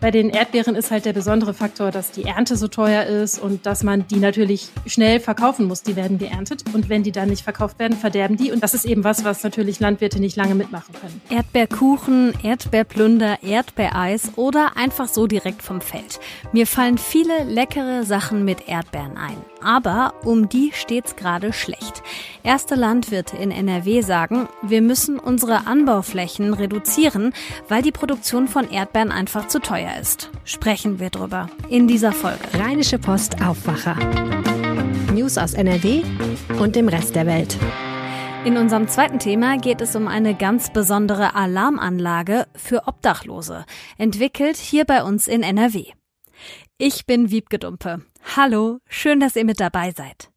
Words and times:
Bei 0.00 0.10
den 0.10 0.30
Erdbeeren 0.30 0.76
ist 0.76 0.90
halt 0.90 1.04
der 1.04 1.12
besondere 1.12 1.52
Faktor, 1.52 1.90
dass 1.90 2.10
die 2.10 2.24
Ernte 2.24 2.56
so 2.56 2.68
teuer 2.68 3.04
ist 3.04 3.38
und 3.38 3.66
dass 3.66 3.82
man 3.82 4.06
die 4.08 4.16
natürlich 4.16 4.70
schnell 4.86 5.20
verkaufen 5.20 5.66
muss. 5.66 5.82
Die 5.82 5.94
werden 5.94 6.16
geerntet 6.16 6.64
und 6.72 6.88
wenn 6.88 7.02
die 7.02 7.12
dann 7.12 7.28
nicht 7.28 7.42
verkauft 7.42 7.78
werden, 7.78 7.98
verderben 7.98 8.38
die. 8.38 8.50
Und 8.50 8.62
das 8.62 8.72
ist 8.72 8.86
eben 8.86 9.04
was, 9.04 9.24
was 9.24 9.42
natürlich 9.42 9.78
Landwirte 9.78 10.18
nicht 10.18 10.36
lange 10.36 10.54
mitmachen 10.54 10.94
können. 10.98 11.20
Erdbeerkuchen, 11.28 12.32
Erdbeerplunder, 12.42 13.42
Erdbeereis 13.42 14.32
oder 14.36 14.78
einfach 14.78 15.06
so 15.06 15.26
direkt 15.26 15.60
vom 15.62 15.82
Feld. 15.82 16.18
Mir 16.52 16.66
fallen 16.66 16.96
viele 16.96 17.44
leckere 17.44 18.04
Sachen 18.04 18.46
mit 18.46 18.68
Erdbeeren 18.68 19.18
ein. 19.18 19.36
Aber 19.62 20.14
um 20.24 20.48
die 20.48 20.72
steht's 20.72 21.16
gerade 21.16 21.52
schlecht. 21.52 22.02
Erste 22.42 22.74
Landwirte 22.74 23.36
in 23.36 23.50
NRW 23.50 24.00
sagen, 24.00 24.48
wir 24.62 24.80
müssen 24.80 25.18
unsere 25.18 25.66
Anbauflächen 25.66 26.54
reduzieren, 26.54 27.34
weil 27.68 27.82
die 27.82 27.92
Produktion 27.92 28.48
von 28.48 28.70
Erdbeeren 28.70 29.12
einfach 29.12 29.48
zu 29.48 29.58
teuer 29.60 29.89
ist. 29.98 30.30
Sprechen 30.44 31.00
wir 31.00 31.10
drüber 31.10 31.48
in 31.68 31.88
dieser 31.88 32.12
Folge. 32.12 32.40
Rheinische 32.58 32.98
Post 32.98 33.42
Aufwacher. 33.42 33.96
News 35.12 35.38
aus 35.38 35.54
NRW 35.54 36.02
und 36.58 36.76
dem 36.76 36.88
Rest 36.88 37.14
der 37.14 37.26
Welt. 37.26 37.56
In 38.44 38.56
unserem 38.56 38.88
zweiten 38.88 39.18
Thema 39.18 39.58
geht 39.58 39.80
es 39.80 39.94
um 39.94 40.08
eine 40.08 40.34
ganz 40.34 40.72
besondere 40.72 41.34
Alarmanlage 41.34 42.46
für 42.54 42.86
Obdachlose, 42.86 43.66
entwickelt 43.98 44.56
hier 44.56 44.84
bei 44.86 45.02
uns 45.02 45.28
in 45.28 45.42
NRW. 45.42 45.86
Ich 46.78 47.04
bin 47.04 47.30
Wiebke 47.30 47.58
Dumpe. 47.58 48.02
Hallo, 48.36 48.78
schön, 48.88 49.20
dass 49.20 49.36
ihr 49.36 49.44
mit 49.44 49.60
dabei 49.60 49.90
seid. 49.90 50.30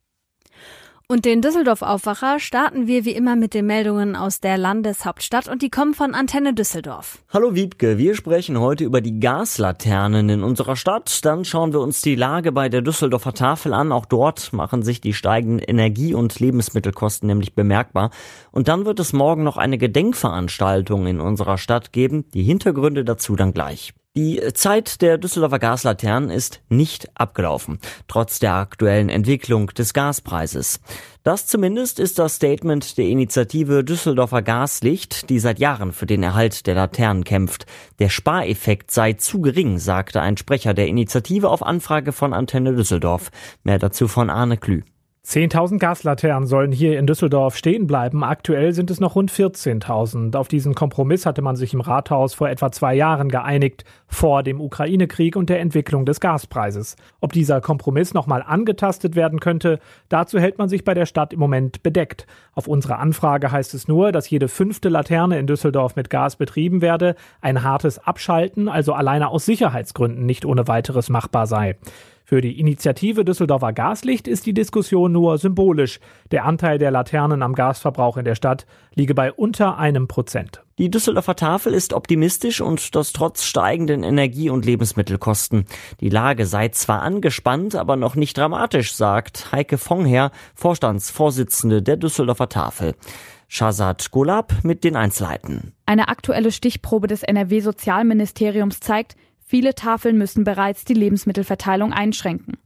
Und 1.10 1.26
den 1.26 1.42
Düsseldorf-Aufwacher 1.42 2.40
starten 2.40 2.88
wir 2.88 3.04
wie 3.04 3.12
immer 3.12 3.36
mit 3.36 3.54
den 3.54 3.66
Meldungen 3.66 4.16
aus 4.16 4.40
der 4.40 4.58
Landeshauptstadt 4.58 5.50
und 5.50 5.62
die 5.62 5.70
kommen 5.70 5.94
von 5.94 6.16
Antenne 6.16 6.54
Düsseldorf. 6.54 7.20
Hallo 7.30 7.56
Wiebke, 7.56 7.98
wir 7.98 8.16
sprechen 8.16 8.58
heute 8.58 8.86
über 8.86 9.02
die 9.02 9.20
Gaslaternen 9.20 10.30
in 10.30 10.44
unserer 10.44 10.78
Stadt. 10.78 11.20
Dann 11.26 11.44
schauen 11.44 11.74
wir 11.74 11.82
uns 11.82 12.02
die 12.02 12.16
Lage 12.16 12.54
bei 12.54 12.70
der 12.70 12.82
Düsseldorfer 12.82 13.34
Tafel 13.34 13.74
an. 13.74 13.92
Auch 13.92 14.06
dort 14.06 14.54
machen 14.54 14.82
sich 14.82 15.02
die 15.02 15.14
steigenden 15.14 15.60
Energie- 15.60 16.14
und 16.14 16.40
Lebensmittelkosten 16.40 17.28
nämlich 17.28 17.54
bemerkbar. 17.54 18.10
Und 18.52 18.70
dann 18.70 18.86
wird 18.86 19.02
es 19.02 19.12
morgen 19.12 19.44
noch 19.44 19.58
eine 19.58 19.78
Gedenkveranstaltung 19.78 21.06
in 21.06 21.20
unserer 21.20 21.58
Stadt 21.58 21.92
geben. 21.92 22.26
Die 22.34 22.44
Hintergründe 22.44 23.04
dazu 23.04 23.36
dann 23.36 23.54
gleich. 23.54 23.94
Die 24.16 24.40
Zeit 24.54 25.02
der 25.02 25.18
Düsseldorfer 25.18 25.58
Gaslaternen 25.58 26.30
ist 26.30 26.62
nicht 26.70 27.10
abgelaufen, 27.16 27.80
trotz 28.08 28.38
der 28.38 28.54
aktuellen 28.54 29.10
Entwicklung 29.10 29.66
des 29.68 29.92
Gaspreises. 29.92 30.82
Das 31.24 31.48
zumindest 31.48 32.00
ist 32.00 32.20
das 32.20 32.36
Statement 32.36 33.00
der 33.00 33.06
Initiative 33.06 33.84
Düsseldorfer 33.84 34.44
Gaslicht, 34.44 35.32
die 35.32 35.40
seit 35.40 35.58
Jahren 35.58 35.94
für 35.94 36.06
den 36.06 36.22
Erhalt 36.22 36.68
der 36.68 36.76
Laternen 36.76 37.24
kämpft. 37.24 37.66
Der 37.98 38.10
Spareffekt 38.10 38.92
sei 38.92 39.14
zu 39.14 39.42
gering, 39.42 39.80
sagte 39.80 40.22
ein 40.22 40.38
Sprecher 40.38 40.76
der 40.76 40.86
Initiative 40.86 41.50
auf 41.50 41.64
Anfrage 41.64 42.12
von 42.12 42.34
Antenne 42.34 42.76
Düsseldorf. 42.76 43.32
Mehr 43.64 43.80
dazu 43.80 44.08
von 44.08 44.30
Arne 44.30 44.58
Klü. 44.58 44.84
10.000 45.26 45.80
Gaslaternen 45.80 46.48
sollen 46.48 46.74
hier 46.74 47.00
in 47.00 47.08
Düsseldorf 47.08 47.56
stehen 47.56 47.88
bleiben. 47.88 48.26
Aktuell 48.26 48.74
sind 48.74 48.92
es 48.92 49.00
noch 49.00 49.16
rund 49.16 49.32
14.000. 49.32 50.36
Auf 50.36 50.50
diesen 50.50 50.76
Kompromiss 50.76 51.26
hatte 51.26 51.42
man 51.42 51.56
sich 51.56 51.74
im 51.74 51.80
Rathaus 51.80 52.34
vor 52.34 52.50
etwa 52.50 52.74
zwei 52.74 52.94
Jahren 52.94 53.30
geeinigt, 53.30 53.86
vor 54.06 54.44
dem 54.44 54.60
Ukraine-Krieg 54.60 55.38
und 55.38 55.50
der 55.50 55.62
Entwicklung 55.62 56.06
des 56.06 56.20
Gaspreises. 56.20 56.98
Ob 57.22 57.32
dieser 57.32 57.62
Kompromiss 57.62 58.14
nochmal 58.14 58.44
angetastet 58.46 59.16
werden 59.16 59.40
könnte, 59.40 59.80
dazu 60.10 60.40
hält 60.40 60.58
man 60.58 60.68
sich 60.68 60.84
bei 60.84 60.94
der 60.94 61.06
Stadt 61.06 61.32
im 61.32 61.40
Moment 61.40 61.84
bedeckt. 61.84 62.28
Auf 62.54 62.68
unsere 62.68 62.98
Anfrage 62.98 63.50
heißt 63.50 63.74
es 63.76 63.88
nur, 63.88 64.12
dass 64.12 64.30
jede 64.30 64.50
fünfte 64.50 64.90
Laterne 64.90 65.40
in 65.40 65.48
Düsseldorf 65.48 65.96
mit 65.96 66.10
Gas 66.10 66.36
betrieben 66.36 66.82
werde, 66.82 67.16
ein 67.40 67.64
hartes 67.64 67.98
Abschalten 67.98 68.68
also 68.68 68.92
alleine 68.92 69.30
aus 69.30 69.46
Sicherheitsgründen 69.46 70.26
nicht 70.26 70.46
ohne 70.46 70.68
weiteres 70.68 71.08
machbar 71.08 71.48
sei. 71.48 71.78
Für 72.26 72.40
die 72.40 72.58
Initiative 72.58 73.26
Düsseldorfer 73.26 73.74
Gaslicht 73.74 74.30
ist 74.30 74.46
die 74.46 74.54
Diskussion 74.54 75.12
nur 75.12 75.38
symbolisch. 75.38 76.00
Der 76.32 76.46
Anteil 76.46 76.78
der 76.78 76.90
Laternen 76.90 77.44
am 77.44 77.54
Gasverbrauch 77.54 78.16
in 78.16 78.24
der 78.24 78.36
Stadt 78.36 78.66
liege 78.96 79.14
bei 79.14 79.34
unter 79.34 79.78
einem 79.78 80.08
Prozent. 80.08 80.64
Die 80.78 80.90
Düsseldorfer 80.90 81.36
Tafel 81.36 81.74
ist 81.74 81.94
optimistisch 81.94 82.62
und 82.62 82.96
das 82.96 83.12
trotz 83.12 83.44
steigenden 83.44 84.04
Energie- 84.04 84.50
und 84.50 84.66
Lebensmittelkosten. 84.66 85.66
Die 86.00 86.10
Lage 86.10 86.46
sei 86.46 86.70
zwar 86.70 87.02
angespannt, 87.02 87.76
aber 87.76 87.98
noch 87.98 88.16
nicht 88.16 88.38
dramatisch, 88.38 88.96
sagt 88.96 89.52
Heike 89.52 89.78
Fongherr, 89.78 90.32
Vorstandsvorsitzende 90.56 91.84
der 91.84 91.98
Düsseldorfer 91.98 92.48
Tafel. 92.48 92.96
Shazad 93.50 94.10
Golab 94.10 94.64
mit 94.64 94.84
den 94.84 94.96
Einzelheiten. 94.96 95.74
Eine 95.86 96.08
aktuelle 96.08 96.52
Stichprobe 96.52 97.08
des 97.08 97.22
NRW-Sozialministeriums 97.22 98.80
zeigt, 98.80 99.16
Viele 99.44 99.76
Tafeln 99.76 100.18
müssen 100.18 100.44
bereits 100.44 100.86
die 100.86 100.94
Lebensmittelverteilung 100.94 101.94
einschränken. 101.94 102.58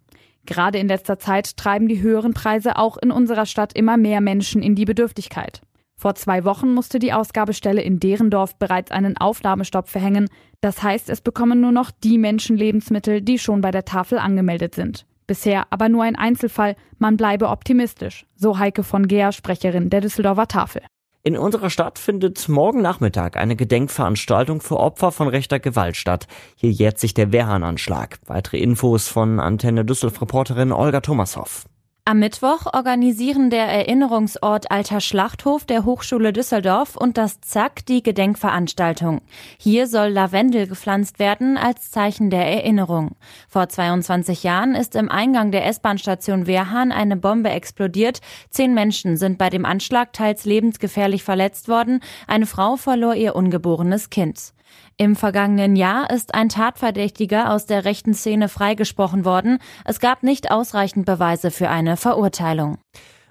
Gerade 0.45 0.77
in 0.77 0.88
letzter 0.88 1.19
Zeit 1.19 1.57
treiben 1.57 1.88
die 1.88 2.01
höheren 2.01 2.33
Preise 2.33 2.77
auch 2.77 2.97
in 2.97 3.11
unserer 3.11 3.45
Stadt 3.45 3.73
immer 3.73 3.97
mehr 3.97 4.21
Menschen 4.21 4.61
in 4.61 4.75
die 4.75 4.85
Bedürftigkeit. 4.85 5.61
Vor 5.99 6.13
zwei 6.13 6.45
Wochen 6.45 6.73
musste 6.73 6.99
die 6.99 7.11
Ausgabestelle 7.11 7.81
in 7.81 7.99
Derendorf 7.99 8.55
bereits 8.55 8.91
einen 8.91 9.17
Aufnahmestopp 9.17 9.89
verhängen. 9.89 10.29
Das 10.61 10.83
heißt, 10.83 11.09
es 11.09 11.21
bekommen 11.21 11.59
nur 11.59 11.71
noch 11.71 11.91
die 11.91 12.19
Menschen 12.19 12.55
Lebensmittel, 12.55 13.21
die 13.21 13.39
schon 13.39 13.61
bei 13.61 13.71
der 13.71 13.83
Tafel 13.83 14.19
angemeldet 14.19 14.75
sind. 14.75 15.05
Bisher 15.25 15.65
aber 15.71 15.89
nur 15.89 16.03
ein 16.03 16.15
Einzelfall, 16.15 16.75
man 16.99 17.17
bleibe 17.17 17.49
optimistisch, 17.49 18.25
so 18.35 18.59
Heike 18.59 18.83
von 18.83 19.07
Geer, 19.07 19.31
Sprecherin 19.31 19.89
der 19.89 20.01
Düsseldorfer 20.01 20.47
Tafel. 20.47 20.83
In 21.27 21.38
unserer 21.38 21.69
Stadt 21.69 21.99
findet 21.99 22.47
morgen 22.47 22.81
Nachmittag 22.81 23.35
eine 23.35 23.57
Gedenkveranstaltung 23.57 24.61
für 24.61 24.77
Opfer 24.77 25.11
von 25.11 25.27
rechter 25.27 25.59
Gewalt 25.59 25.97
statt. 25.97 26.25
Hier 26.55 26.71
jährt 26.71 26.99
sich 26.99 27.13
der 27.13 27.33
Wehrhahnanschlag. 27.33 28.17
Weitere 28.27 28.59
Infos 28.59 29.09
von 29.09 29.41
Antenne 29.41 29.83
Düsseldorf 29.83 30.21
Reporterin 30.21 30.71
Olga 30.71 31.01
Thomashoff. 31.01 31.65
Am 32.07 32.19
Mittwoch 32.19 32.68
organisieren 32.73 33.50
der 33.50 33.66
Erinnerungsort 33.66 34.72
Alter 34.72 35.01
Schlachthof 35.01 35.66
der 35.66 35.84
Hochschule 35.84 36.31
Düsseldorf 36.31 36.95
und 36.95 37.18
das 37.18 37.41
ZAK 37.41 37.85
die 37.85 38.01
Gedenkveranstaltung. 38.01 39.19
Hier 39.57 39.88
soll 39.88 40.07
Lavendel 40.07 40.68
gepflanzt 40.68 41.19
werden 41.19 41.57
als 41.57 41.91
Zeichen 41.91 42.29
der 42.29 42.45
Erinnerung. 42.45 43.18
Vor 43.50 43.68
22 43.68 44.44
Jahren 44.44 44.73
ist 44.73 44.95
im 44.95 45.12
Eingang 45.12 45.51
der 45.51 45.66
S-Bahn-Station 45.66 46.47
Wehrhahn 46.47 46.94
eine 46.94 47.18
Bombe 47.18 47.50
explodiert. 47.50 48.22
Zehn 48.51 48.74
Menschen 48.74 49.18
sind 49.18 49.38
bei 49.38 49.50
dem 49.50 49.66
Anschlag 49.66 50.13
teils 50.13 50.45
lebensgefährlich 50.45 51.25
verletzt 51.25 51.68
worden. 51.68 52.00
Eine 52.25 52.45
Frau 52.45 52.78
verlor 52.78 53.16
ihr 53.16 53.35
ungeborenes 53.35 54.09
Kind. 54.09 54.53
Im 55.00 55.16
vergangenen 55.16 55.75
Jahr 55.75 56.09
ist 56.09 56.34
ein 56.34 56.50
Tatverdächtiger 56.50 57.53
aus 57.53 57.68
der 57.68 57.85
rechten 57.85 58.16
Szene 58.16 58.50
freigesprochen 58.50 59.25
worden. 59.25 59.59
Es 59.85 60.00
gab 60.00 60.24
nicht 60.24 60.50
ausreichend 60.50 61.06
Beweise 61.06 61.52
für 61.52 61.69
eine 61.69 61.97
Verurteilung. 61.97 62.80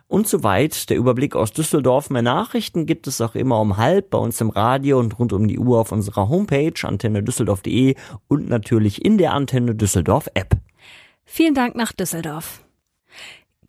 Und 0.07 0.29
soweit 0.29 0.89
der 0.89 0.97
Überblick 0.97 1.35
aus 1.35 1.53
Düsseldorf. 1.53 2.09
Mehr 2.09 2.23
Nachrichten 2.23 2.87
gibt 2.87 3.09
es 3.09 3.21
auch 3.21 3.35
immer 3.35 3.61
um 3.61 3.77
halb 3.77 4.11
bei 4.11 4.19
uns 4.19 4.41
im 4.41 4.51
Radio 4.51 5.01
und 5.01 5.19
rund 5.19 5.33
um 5.33 5.49
die 5.49 5.59
Uhr 5.59 5.81
auf 5.81 5.91
unserer 5.91 6.29
Homepage 6.29 6.73
antennedüsseldorf.de 6.81 7.97
und 8.29 8.49
natürlich 8.49 9.05
in 9.05 9.19
der 9.19 9.33
Antenne 9.33 9.75
Düsseldorf 9.75 10.29
App. 10.35 10.57
Vielen 11.25 11.55
Dank 11.55 11.75
nach 11.75 11.91
Düsseldorf. 11.91 12.63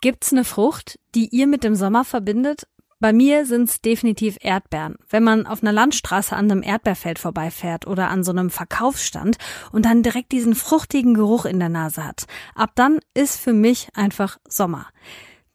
Gibt's 0.01 0.31
eine 0.31 0.43
Frucht, 0.43 0.99
die 1.15 1.29
ihr 1.29 1.47
mit 1.47 1.63
dem 1.63 1.73
Sommer 1.73 2.05
verbindet 2.05 2.67
bei 2.99 3.13
mir 3.13 3.45
sind's 3.45 3.81
definitiv 3.81 4.37
Erdbeeren. 4.41 4.95
Wenn 5.09 5.23
man 5.23 5.45
auf 5.45 5.61
einer 5.61 5.71
Landstraße 5.71 6.35
an 6.35 6.51
einem 6.51 6.63
Erdbeerfeld 6.63 7.19
vorbeifährt 7.19 7.87
oder 7.87 8.09
an 8.09 8.23
so 8.23 8.31
einem 8.31 8.49
Verkaufsstand 8.49 9.37
und 9.71 9.85
dann 9.85 10.03
direkt 10.03 10.31
diesen 10.31 10.55
fruchtigen 10.55 11.13
Geruch 11.13 11.45
in 11.45 11.59
der 11.59 11.69
Nase 11.69 12.03
hat, 12.03 12.25
ab 12.55 12.71
dann 12.75 12.99
ist 13.13 13.39
für 13.39 13.53
mich 13.53 13.89
einfach 13.93 14.37
Sommer. 14.47 14.87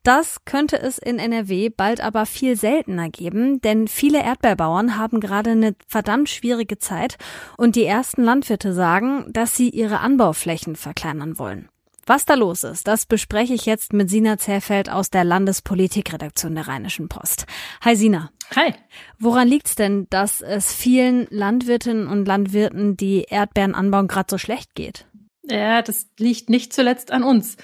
Das 0.03 0.45
könnte 0.45 0.81
es 0.81 0.99
in 0.99 1.21
NRW 1.21 1.69
bald 1.69 2.01
aber 2.01 2.27
viel 2.27 2.57
seltener 2.57 3.09
geben, 3.09 3.61
denn 3.61 3.87
viele 3.87 4.21
Erdbeerbauern 4.21 4.99
haben 4.99 5.21
gerade 5.21 5.51
eine 5.51 5.77
verdammt 5.87 6.29
schwierige 6.29 6.79
Zeit 6.79 7.19
und 7.57 7.77
die 7.77 7.85
ersten 7.85 8.25
Landwirte 8.25 8.73
sagen, 8.73 9.27
dass 9.33 9.57
sie 9.57 9.69
ihre 9.69 10.01
Anbauflächen 10.01 10.75
verkleinern 10.75 11.39
wollen. 11.39 11.69
Was 12.15 12.27
da 12.27 12.35
los 12.35 12.63
ist, 12.63 12.89
das 12.89 13.07
bespreche 13.07 13.55
ich 13.55 13.65
jetzt 13.65 13.95
mit 13.95 14.11
Sina 14.11 14.37
Zerfeld 14.37 14.91
aus 14.91 15.09
der 15.09 15.25
Landespolitikredaktion 15.25 16.55
der 16.55 16.69
Rheinischen 16.69 17.09
Post. 17.09 17.47
Hi 17.81 17.97
Sina. 17.97 18.31
Hi. 18.55 18.75
Woran 19.19 19.49
liegt's 19.49 19.77
denn, 19.77 20.09
dass 20.11 20.43
es 20.43 20.75
vielen 20.75 21.27
Landwirtinnen 21.31 22.07
und 22.09 22.27
Landwirten, 22.27 22.99
die 22.99 23.23
Erdbeeren 23.23 23.75
anbauen, 23.75 24.09
gerade 24.09 24.27
so 24.29 24.37
schlecht 24.37 24.75
geht? 24.75 25.07
Ja, 25.45 25.81
das 25.81 26.11
liegt 26.19 26.51
nicht 26.51 26.75
zuletzt 26.75 27.13
an 27.13 27.23
uns. 27.23 27.57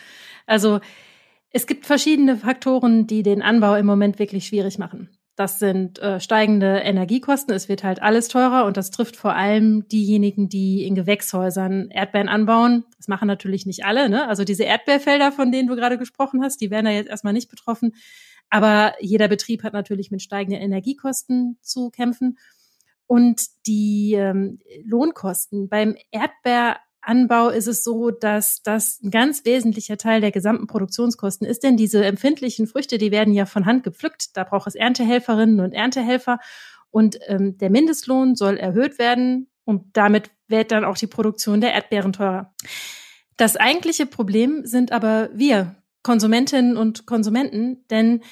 Also 0.47 0.81
es 1.51 1.67
gibt 1.67 1.85
verschiedene 1.85 2.39
Faktoren, 2.39 3.07
die 3.07 3.23
den 3.23 3.43
Anbau 3.43 3.75
im 3.75 3.85
Moment 3.85 4.19
wirklich 4.19 4.47
schwierig 4.47 4.79
machen. 4.79 5.11
Das 5.39 5.61
sind 5.61 6.01
äh, 6.01 6.19
steigende 6.19 6.79
Energiekosten. 6.79 7.55
Es 7.55 7.69
wird 7.69 7.85
halt 7.85 8.03
alles 8.03 8.27
teurer 8.27 8.65
und 8.65 8.77
das 8.77 8.91
trifft 8.91 9.15
vor 9.15 9.37
allem 9.37 9.87
diejenigen, 9.87 10.49
die 10.49 10.83
in 10.83 10.97
Gewächshäusern 10.97 11.91
Erdbeeren 11.91 12.29
anbauen. 12.29 12.85
Das 12.97 13.07
machen 13.07 13.29
natürlich 13.29 13.65
nicht 13.65 13.85
alle. 13.85 14.09
Ne? 14.09 14.27
Also 14.27 14.43
diese 14.43 14.65
Erdbeerfelder, 14.65 15.31
von 15.31 15.53
denen 15.53 15.69
du 15.69 15.77
gerade 15.77 15.97
gesprochen 15.97 16.43
hast, 16.43 16.61
die 16.61 16.73
werden 16.73 16.87
da 16.87 16.91
jetzt 16.91 17.09
erstmal 17.09 17.35
nicht 17.35 17.49
betroffen. 17.49 17.95
Aber 18.51 18.95
jeder 18.99 19.29
Betrieb 19.29 19.63
hat 19.63 19.75
natürlich 19.75 20.11
mit 20.11 20.23
steigenden 20.23 20.61
Energiekosten 20.61 21.57
zu 21.63 21.91
kämpfen. 21.91 22.37
Und 23.07 23.43
die 23.69 24.15
ähm, 24.15 24.59
Lohnkosten 24.83 25.69
beim 25.69 25.95
Erdbeeranbau 27.07 27.49
ist 27.49 27.67
es 27.67 27.85
so, 27.85 28.11
dass 28.11 28.63
das 28.63 29.01
ein 29.03 29.11
ganz 29.11 29.45
wesentlicher 29.45 29.97
Teil 29.97 30.21
der 30.21 30.31
gesamten 30.31 30.67
Produktionskosten 30.67 31.47
ist, 31.47 31.63
denn 31.63 31.77
diese 31.77 32.05
empfindlichen 32.05 32.67
Früchte, 32.67 32.99
die 32.99 33.11
werden 33.11 33.35
ja 33.35 33.47
von 33.47 33.67
Hand 33.67 33.85
gepflückt. 33.85 34.37
Da 34.37 34.45
braucht 34.45 34.67
es 34.67 34.75
Erntehelferinnen 34.75 35.61
und 35.61 35.73
Erntehelfer. 35.73 36.39
Und 36.91 37.19
ähm, 37.27 37.59
der 37.59 37.71
Mindestlohn 37.71 38.35
soll 38.35 38.57
erhöht 38.57 38.99
werden 38.99 39.49
und 39.65 39.97
damit 39.97 40.31
wird 40.49 40.73
dann 40.73 40.85
auch 40.85 40.97
die 40.97 41.07
Produktion 41.07 41.61
der 41.61 41.75
Erdbeeren 41.75 42.13
teurer. 42.13 42.55
Das 43.37 43.57
eigentliche 43.57 44.07
Problem 44.07 44.65
sind 44.65 44.93
aber 44.93 45.29
wir, 45.33 45.77
Konsumentinnen 46.03 46.77
und 46.77 47.07
Konsumenten, 47.07 47.85
denn 47.91 48.23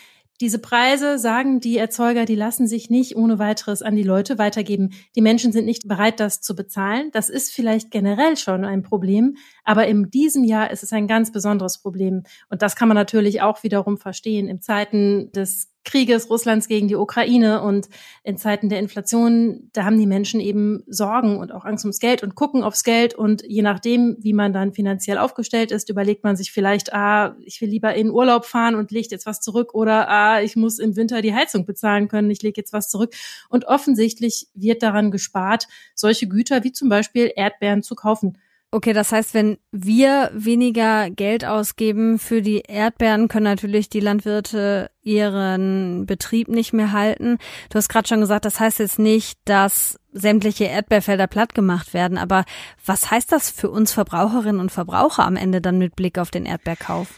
diese 0.41 0.59
Preise, 0.59 1.19
sagen 1.19 1.61
die 1.61 1.79
Erzeuger, 1.79 2.25
die 2.25 2.35
lassen 2.35 2.67
sich 2.67 2.91
nicht 2.91 3.17
ohne 3.17 3.39
weiteres 3.39 3.83
an 3.83 3.97
die 3.97 4.03
Leute 4.03 4.39
weitergeben. 4.39 4.91
Die 5.15 5.23
Menschen 5.23 5.53
sind 5.53 5.65
nicht 5.65 5.89
bereit, 5.89 6.21
das 6.21 6.41
zu 6.41 6.55
bezahlen. 6.55 7.11
Das 7.13 7.29
ist 7.29 7.53
vielleicht 7.53 7.91
generell 7.91 8.37
schon 8.37 8.65
ein 8.65 8.83
Problem, 8.83 9.37
aber 9.65 9.87
in 9.87 10.11
diesem 10.11 10.45
Jahr 10.45 10.71
ist 10.71 10.83
es 10.83 10.93
ein 10.93 11.07
ganz 11.07 11.33
besonderes 11.33 11.79
Problem. 11.79 12.25
Und 12.51 12.63
das 12.63 12.77
kann 12.77 12.89
man 12.89 12.97
natürlich 12.97 13.43
auch 13.43 13.63
wiederum 13.63 13.97
verstehen. 13.97 14.49
In 14.49 14.61
Zeiten 14.61 15.33
des 15.33 15.71
Krieges 15.87 16.29
Russlands 16.29 16.67
gegen 16.67 16.89
die 16.89 16.97
Ukraine 16.97 17.63
und 17.63 17.89
in 18.25 18.37
Zeiten 18.37 18.69
der 18.69 18.81
Inflation, 18.81 19.71
da 19.73 19.85
haben 19.85 19.99
die 19.99 20.07
Menschen 20.07 20.41
eben 20.41 20.83
Sorgen 20.89 21.39
und 21.39 21.53
auch 21.53 21.65
Angst 21.65 21.85
ums 21.85 22.01
Geld 22.01 22.25
und 22.25 22.35
gucken 22.35 22.65
aufs 22.65 22.83
Geld 22.83 23.15
und 23.15 23.45
je 23.47 23.63
nachdem, 23.63 24.17
wie 24.19 24.33
man 24.33 24.53
dann 24.53 24.73
finanziell 24.73 25.17
aufgestellt 25.17 25.71
ist, 25.71 25.89
überlegt 25.89 26.25
man 26.25 26.37
sich 26.37 26.51
vielleicht, 26.51 26.93
ah, 26.93 27.37
ich 27.45 27.61
will 27.61 27.71
lieber 27.71 27.95
in 27.95 28.11
Urlaub 28.11 28.45
fahren 28.45 28.75
und 28.75 28.91
lege 28.91 29.09
jetzt 29.11 29.27
was 29.27 29.41
zurück 29.41 29.75
oder 29.75 30.09
ah, 30.09 30.43
ich 30.43 30.57
muss 30.57 30.81
im 30.81 30.97
Winter 30.97 31.23
die 31.23 31.35
Heizung 31.35 31.65
bezahlen 31.65 32.09
können, 32.09 32.31
ich 32.31 32.43
lege 32.43 32.61
jetzt 32.61 32.73
was 32.73 32.91
zurück. 32.91 33.15
Und 33.49 33.67
offensichtlich 33.67 34.49
wird 34.55 34.83
daran 34.83 35.13
gespart, 35.13 35.69
solche 35.95 36.27
Güter 36.27 36.65
wie 36.65 36.73
zum 36.73 36.89
Beispiel 36.89 37.33
Erdbeeren 37.37 37.85
zu 37.85 37.95
kaufen. 37.95 38.39
Okay, 38.73 38.93
das 38.93 39.13
heißt, 39.13 39.33
wenn 39.33 39.59
wir 39.71 40.31
weniger 40.35 41.09
Geld 41.11 41.45
ausgeben 41.45 42.19
für 42.19 42.43
die 42.43 42.63
Erdbeeren, 42.67 43.29
können 43.29 43.45
natürlich 43.45 43.89
die 43.89 44.01
Landwirte 44.01 44.91
ihren 45.03 46.05
Betrieb 46.05 46.49
nicht 46.49 46.73
mehr 46.73 46.91
halten. 46.93 47.39
Du 47.71 47.77
hast 47.77 47.89
gerade 47.89 48.09
schon 48.09 48.21
gesagt, 48.21 48.45
das 48.45 48.59
heißt 48.59 48.81
jetzt 48.81 48.99
nicht, 48.99 49.39
dass 49.45 50.01
sämtliche 50.13 50.65
Erdbeerfelder 50.65 51.29
platt 51.29 51.55
gemacht 51.55 51.95
werden, 51.95 52.19
aber 52.19 52.45
was 52.85 53.11
heißt 53.11 53.31
das 53.31 53.51
für 53.51 53.71
uns 53.71 53.93
Verbraucherinnen 53.93 54.61
und 54.61 54.73
Verbraucher 54.73 55.25
am 55.25 55.37
Ende 55.37 55.61
dann 55.61 55.79
mit 55.79 55.95
Blick 55.95 56.19
auf 56.19 56.31
den 56.31 56.45
Erdbeerkauf? 56.45 57.09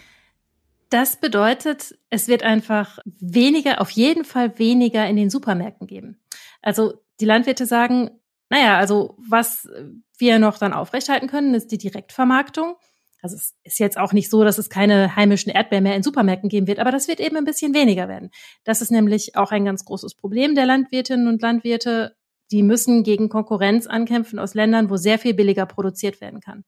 Das 0.91 1.17
bedeutet, 1.17 1.99
es 2.11 2.29
wird 2.29 2.43
einfach 2.43 2.99
weniger, 3.05 3.81
auf 3.81 3.91
jeden 3.91 4.25
Fall 4.25 4.59
weniger 4.59 5.06
in 5.06 5.17
den 5.17 5.31
Supermärkten 5.31 5.87
geben. 5.87 6.19
Also 6.62 6.95
die 7.21 7.27
Landwirte 7.27 7.67
sagen, 7.67 8.11
naja, 8.50 8.79
also 8.79 9.17
was 9.19 9.69
wir 10.19 10.39
noch 10.39 10.59
dann 10.59 10.73
aufrechthalten 10.73 11.29
können, 11.29 11.55
ist 11.55 11.71
die 11.71 11.79
Direktvermarktung. 11.79 12.77
Also 13.21 13.37
es 13.37 13.56
ist 13.65 13.79
jetzt 13.79 13.99
auch 13.99 14.12
nicht 14.12 14.31
so, 14.31 14.45
dass 14.45 14.59
es 14.59 14.71
keine 14.71 15.17
heimischen 15.17 15.50
Erdbeeren 15.50 15.83
mehr 15.83 15.97
in 15.97 16.03
Supermärkten 16.03 16.49
geben 16.49 16.67
wird, 16.67 16.79
aber 16.79 16.93
das 16.93 17.09
wird 17.09 17.21
eben 17.21 17.37
ein 17.37 17.45
bisschen 17.45 17.75
weniger 17.75 18.09
werden. 18.09 18.31
Das 18.65 18.81
ist 18.81 18.93
nämlich 18.93 19.37
auch 19.37 19.50
ein 19.50 19.65
ganz 19.65 19.85
großes 19.85 20.15
Problem 20.15 20.55
der 20.55 20.67
Landwirtinnen 20.67 21.27
und 21.27 21.43
Landwirte. 21.43 22.17
Die 22.50 22.62
müssen 22.62 23.03
gegen 23.03 23.29
Konkurrenz 23.29 23.87
ankämpfen 23.87 24.39
aus 24.39 24.55
Ländern, 24.55 24.89
wo 24.89 24.97
sehr 24.97 25.19
viel 25.19 25.35
billiger 25.35 25.67
produziert 25.67 26.21
werden 26.21 26.41
kann. 26.41 26.65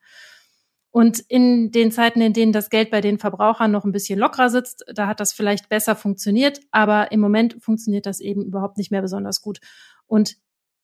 Und 0.91 1.21
in 1.29 1.71
den 1.71 1.93
Zeiten, 1.93 2.21
in 2.21 2.32
denen 2.32 2.53
das 2.53 2.69
Geld 2.69 2.91
bei 2.91 3.00
den 3.00 3.21
Verbrauchern 3.21 3.71
noch 3.71 3.85
ein 3.85 3.93
bisschen 3.93 4.19
lockerer 4.19 4.50
sitzt, 4.50 4.85
da 4.93 5.06
hat 5.06 5.21
das 5.21 5.32
vielleicht 5.32 5.69
besser 5.69 5.94
funktioniert, 5.94 6.61
aber 6.73 7.12
im 7.12 7.21
Moment 7.21 7.56
funktioniert 7.61 8.06
das 8.06 8.19
eben 8.19 8.44
überhaupt 8.44 8.77
nicht 8.77 8.91
mehr 8.91 9.03
besonders 9.03 9.41
gut. 9.41 9.61
Und 10.06 10.37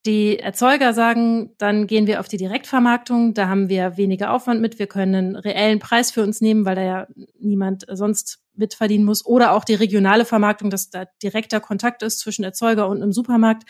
die 0.06 0.38
Erzeuger 0.38 0.94
sagen, 0.94 1.50
dann 1.58 1.86
gehen 1.86 2.06
wir 2.06 2.20
auf 2.20 2.28
die 2.28 2.36
Direktvermarktung, 2.36 3.34
da 3.34 3.48
haben 3.48 3.68
wir 3.68 3.96
weniger 3.96 4.32
Aufwand 4.32 4.60
mit, 4.60 4.78
wir 4.78 4.86
können 4.86 5.14
einen 5.14 5.36
reellen 5.36 5.78
Preis 5.78 6.10
für 6.10 6.22
uns 6.22 6.40
nehmen, 6.40 6.64
weil 6.64 6.76
da 6.76 6.82
ja 6.82 7.06
niemand 7.38 7.84
sonst 7.92 8.38
mitverdienen 8.54 9.04
muss. 9.04 9.26
Oder 9.26 9.52
auch 9.52 9.64
die 9.64 9.74
regionale 9.74 10.24
Vermarktung, 10.24 10.70
dass 10.70 10.90
da 10.90 11.04
direkter 11.22 11.60
Kontakt 11.60 12.02
ist 12.02 12.20
zwischen 12.20 12.44
Erzeuger 12.44 12.88
und 12.88 13.02
einem 13.02 13.12
Supermarkt. 13.12 13.64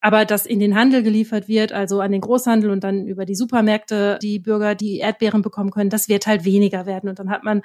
Aber 0.00 0.24
dass 0.24 0.46
in 0.46 0.58
den 0.58 0.74
Handel 0.74 1.02
geliefert 1.02 1.48
wird, 1.48 1.72
also 1.72 2.00
an 2.00 2.12
den 2.12 2.20
Großhandel 2.20 2.70
und 2.70 2.82
dann 2.82 3.06
über 3.06 3.24
die 3.24 3.36
Supermärkte 3.36 4.18
die 4.20 4.40
Bürger 4.40 4.74
die 4.74 4.98
Erdbeeren 4.98 5.42
bekommen 5.42 5.70
können, 5.70 5.90
das 5.90 6.08
wird 6.08 6.26
halt 6.26 6.44
weniger 6.44 6.86
werden. 6.86 7.08
Und 7.08 7.18
dann 7.18 7.30
hat 7.30 7.44
man 7.44 7.62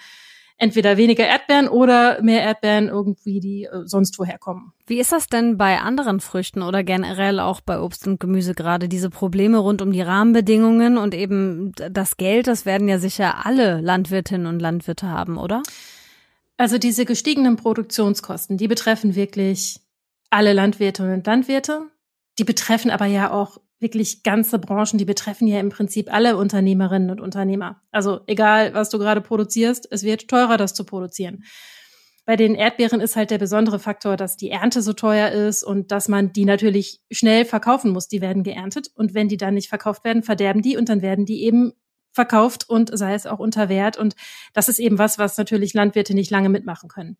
entweder 0.57 0.97
weniger 0.97 1.25
Erdbeeren 1.25 1.67
oder 1.67 2.21
mehr 2.21 2.41
Erdbeeren 2.41 2.87
irgendwie, 2.87 3.39
die 3.39 3.65
äh, 3.65 3.83
sonst 3.85 4.17
woher 4.19 4.37
kommen. 4.37 4.73
Wie 4.85 4.99
ist 4.99 5.11
das 5.11 5.27
denn 5.27 5.57
bei 5.57 5.79
anderen 5.79 6.19
Früchten 6.19 6.61
oder 6.63 6.83
generell 6.83 7.39
auch 7.39 7.61
bei 7.61 7.79
Obst 7.79 8.07
und 8.07 8.19
Gemüse 8.19 8.53
gerade? 8.53 8.89
Diese 8.89 9.09
Probleme 9.09 9.59
rund 9.59 9.81
um 9.81 9.91
die 9.91 10.01
Rahmenbedingungen 10.01 10.97
und 10.97 11.13
eben 11.13 11.73
das 11.73 12.17
Geld, 12.17 12.47
das 12.47 12.65
werden 12.65 12.87
ja 12.87 12.97
sicher 12.97 13.45
alle 13.45 13.81
Landwirtinnen 13.81 14.47
und 14.47 14.59
Landwirte 14.59 15.07
haben, 15.09 15.37
oder? 15.37 15.61
Also 16.57 16.79
diese 16.79 17.05
gestiegenen 17.05 17.55
Produktionskosten, 17.55 18.57
die 18.57 18.67
betreffen 18.67 19.15
wirklich 19.15 19.79
alle 20.31 20.53
Landwirte 20.53 21.13
und 21.13 21.25
Landwirte. 21.25 21.83
Die 22.39 22.43
betreffen 22.43 22.91
aber 22.91 23.05
ja 23.05 23.31
auch 23.31 23.59
wirklich 23.79 24.23
ganze 24.23 24.59
Branchen, 24.59 24.97
die 24.97 25.05
betreffen 25.05 25.47
ja 25.47 25.59
im 25.59 25.69
Prinzip 25.69 26.11
alle 26.11 26.37
Unternehmerinnen 26.37 27.11
und 27.11 27.21
Unternehmer. 27.21 27.81
Also 27.91 28.21
egal, 28.27 28.73
was 28.73 28.89
du 28.89 28.97
gerade 28.97 29.21
produzierst, 29.21 29.87
es 29.91 30.03
wird 30.03 30.27
teurer, 30.27 30.57
das 30.57 30.73
zu 30.73 30.83
produzieren. 30.83 31.43
Bei 32.25 32.35
den 32.35 32.55
Erdbeeren 32.55 32.99
ist 32.99 33.15
halt 33.15 33.31
der 33.31 33.37
besondere 33.37 33.79
Faktor, 33.79 34.17
dass 34.17 34.35
die 34.35 34.49
Ernte 34.49 34.81
so 34.81 34.91
teuer 34.91 35.29
ist 35.29 35.63
und 35.63 35.93
dass 35.93 36.09
man 36.09 36.33
die 36.33 36.43
natürlich 36.43 37.01
schnell 37.09 37.45
verkaufen 37.45 37.91
muss. 37.91 38.09
Die 38.09 38.19
werden 38.19 38.43
geerntet 38.43 38.89
und 38.95 39.13
wenn 39.13 39.29
die 39.29 39.37
dann 39.37 39.53
nicht 39.53 39.69
verkauft 39.69 40.03
werden, 40.03 40.23
verderben 40.23 40.61
die 40.61 40.75
und 40.75 40.89
dann 40.89 41.01
werden 41.01 41.25
die 41.25 41.43
eben 41.43 41.71
verkauft 42.11 42.69
und 42.69 42.89
sei 42.97 43.13
es 43.13 43.27
auch 43.27 43.39
unter 43.39 43.69
Wert. 43.69 43.95
Und 43.95 44.15
das 44.53 44.67
ist 44.67 44.79
eben 44.79 44.97
was, 44.97 45.17
was 45.17 45.37
natürlich 45.37 45.73
Landwirte 45.73 46.15
nicht 46.15 46.31
lange 46.31 46.49
mitmachen 46.49 46.89
können. 46.89 47.17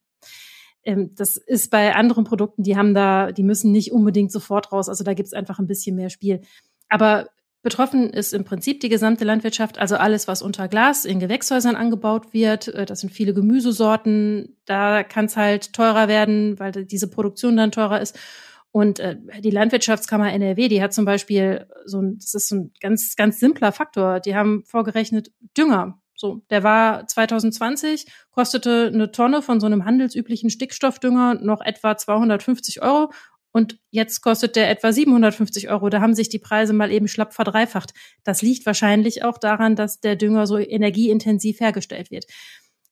Ähm, 0.88 1.14
das 1.16 1.36
ist 1.36 1.70
bei 1.70 1.94
anderen 1.94 2.24
Produkten, 2.24 2.64
die 2.64 2.78
haben 2.78 2.94
da, 2.94 3.32
die 3.34 3.44
müssen 3.44 3.72
nicht 3.72 3.92
unbedingt 3.92 4.32
sofort 4.32 4.72
raus. 4.72 4.88
Also 4.88 5.04
da 5.04 5.14
gibt 5.14 5.28
es 5.28 5.34
einfach 5.34 5.60
ein 5.60 5.68
bisschen 5.68 5.98
mehr 5.98 6.10
Spiel. 6.10 6.42
Aber 6.88 7.28
betroffen 7.62 8.10
ist 8.10 8.34
im 8.34 8.46
Prinzip 8.46 8.80
die 8.80 8.88
gesamte 8.88 9.26
Landwirtschaft, 9.26 9.78
also 9.78 9.98
alles, 9.98 10.30
was 10.30 10.42
unter 10.42 10.70
Glas 10.70 11.04
in 11.04 11.20
Gewächshäusern 11.20 11.76
angebaut 11.76 12.34
wird. 12.34 12.70
Äh, 12.70 12.86
das 12.86 13.02
sind 13.02 13.12
viele 13.12 13.34
Gemüsesorten. 13.34 14.56
Da 14.66 15.04
kann 15.04 15.26
es 15.26 15.36
halt 15.36 15.74
teurer 15.74 16.08
werden, 16.08 16.58
weil 16.58 16.72
diese 16.72 17.10
Produktion 17.10 17.58
dann 17.58 17.74
teurer 17.74 18.00
ist. 18.00 18.18
Und 18.72 19.00
äh, 19.00 19.18
die 19.42 19.52
Landwirtschaftskammer 19.52 20.32
NRW, 20.32 20.70
die 20.70 20.82
hat 20.82 20.94
zum 20.94 21.04
Beispiel 21.04 21.68
so 21.86 22.02
ein, 22.02 22.18
das 22.20 22.34
ist 22.34 22.48
so 22.48 22.56
ein 22.56 22.72
ganz, 22.80 23.16
ganz 23.18 23.42
simpler 23.42 23.74
Faktor. 23.74 24.22
Die 24.22 24.36
haben 24.36 24.64
vorgerechnet 24.66 25.34
Dünger. 25.58 26.00
So, 26.18 26.42
der 26.50 26.64
war 26.64 27.08
2020, 27.08 28.08
kostete 28.32 28.92
eine 28.92 29.12
Tonne 29.12 29.44
von 29.44 29.60
so 29.60 29.68
einem 29.68 29.86
handelsüblichen 29.86 30.50
Stickstoffdünger 30.50 31.36
noch 31.36 31.62
etwa 31.62 31.96
250 31.96 32.82
Euro 32.82 33.12
und 33.52 33.80
jetzt 33.92 34.22
kostet 34.22 34.56
der 34.56 34.70
etwa 34.70 34.92
750 34.92 35.70
Euro. 35.70 35.90
Da 35.90 36.02
haben 36.02 36.16
sich 36.16 36.30
die 36.30 36.40
Preise 36.40 36.74
mal 36.74 36.92
eben 36.92 37.08
schlapp 37.08 37.34
verdreifacht. 37.34 37.94
Das 38.24 38.42
liegt 38.42 38.66
wahrscheinlich 38.66 39.24
auch 39.24 39.38
daran, 39.38 39.76
dass 39.76 40.00
der 40.00 40.16
Dünger 40.16 40.48
so 40.48 40.58
energieintensiv 40.58 41.60
hergestellt 41.60 42.12
wird. 42.12 42.26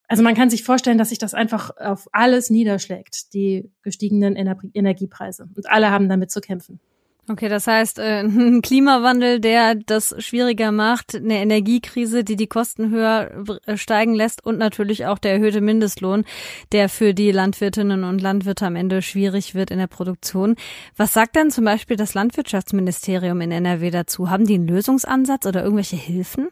Also 0.08 0.22
man 0.22 0.36
kann 0.36 0.52
sich 0.52 0.64
vorstellen, 0.64 1.00
dass 1.00 1.10
sich 1.10 1.18
das 1.18 1.34
einfach 1.34 1.76
auf 1.78 2.08
alles 2.12 2.52
niederschlägt, 2.52 3.34
die 3.34 3.72
gestiegenen 3.82 4.36
Energiepreise. 4.36 5.50
Und 5.56 5.68
alle 5.68 5.90
haben 5.90 6.10
damit 6.10 6.30
zu 6.30 6.42
kämpfen. 6.42 6.80
Okay, 7.28 7.50
das 7.50 7.66
heißt, 7.66 7.98
äh, 7.98 8.20
ein 8.24 8.62
Klimawandel, 8.62 9.40
der 9.40 9.76
das 9.76 10.16
schwieriger 10.20 10.72
macht, 10.72 11.16
eine 11.16 11.40
Energiekrise, 11.40 12.24
die 12.24 12.36
die 12.36 12.48
Kosten 12.48 12.92
höher 12.92 13.44
äh, 13.66 13.78
steigen 13.78 14.14
lässt 14.14 14.46
und 14.46 14.60
natürlich 14.60 15.06
auch 15.08 15.18
der 15.18 15.34
erhöhte 15.34 15.62
Mindestlohn, 15.62 16.24
der 16.72 16.88
für 16.88 17.14
die 17.14 17.32
Landwirtinnen 17.32 18.04
und 18.04 18.22
Landwirte 18.22 18.68
am 18.68 18.76
Ende 18.76 19.02
schwierig 19.02 19.56
wird 19.56 19.72
in 19.72 19.80
der 19.80 19.88
Produktion. 19.88 20.56
Was 20.96 21.14
sagt 21.14 21.36
denn 21.36 21.50
zum 21.50 21.66
Beispiel 21.66 21.98
das 21.98 22.14
Landwirtschaftsministerium 22.14 23.42
in 23.42 23.52
NRW 23.52 23.90
dazu? 23.90 24.30
Haben 24.30 24.46
die 24.46 24.56
einen 24.56 24.68
Lösungsansatz 24.68 25.48
oder 25.48 25.64
irgendwelche 25.64 25.96
Hilfen? 25.96 26.50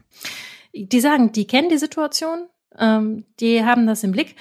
Die 0.74 1.02
sagen, 1.02 1.32
die 1.32 1.46
kennen 1.46 1.70
die 1.70 1.78
Situation, 1.78 2.48
ähm, 2.80 3.26
die 3.40 3.64
haben 3.64 3.86
das 3.86 4.04
im 4.04 4.12
Blick 4.12 4.36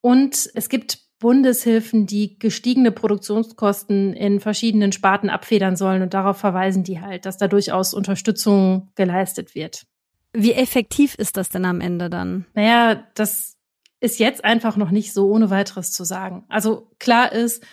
und 0.00 0.50
es 0.54 0.70
gibt 0.70 1.07
Bundeshilfen, 1.18 2.06
die 2.06 2.38
gestiegene 2.38 2.92
Produktionskosten 2.92 4.14
in 4.14 4.40
verschiedenen 4.40 4.92
Sparten 4.92 5.30
abfedern 5.30 5.76
sollen. 5.76 6.02
Und 6.02 6.14
darauf 6.14 6.38
verweisen 6.38 6.84
die 6.84 7.00
halt, 7.00 7.26
dass 7.26 7.38
da 7.38 7.48
durchaus 7.48 7.94
Unterstützung 7.94 8.90
geleistet 8.94 9.54
wird. 9.54 9.86
Wie 10.32 10.52
effektiv 10.52 11.14
ist 11.16 11.36
das 11.36 11.48
denn 11.48 11.64
am 11.64 11.80
Ende 11.80 12.10
dann? 12.10 12.46
Naja, 12.54 13.02
das 13.14 13.56
ist 14.00 14.18
jetzt 14.18 14.44
einfach 14.44 14.76
noch 14.76 14.90
nicht 14.90 15.12
so 15.12 15.28
ohne 15.28 15.50
weiteres 15.50 15.90
zu 15.90 16.04
sagen. 16.04 16.44
Also 16.48 16.90
klar 16.98 17.32
ist, 17.32 17.64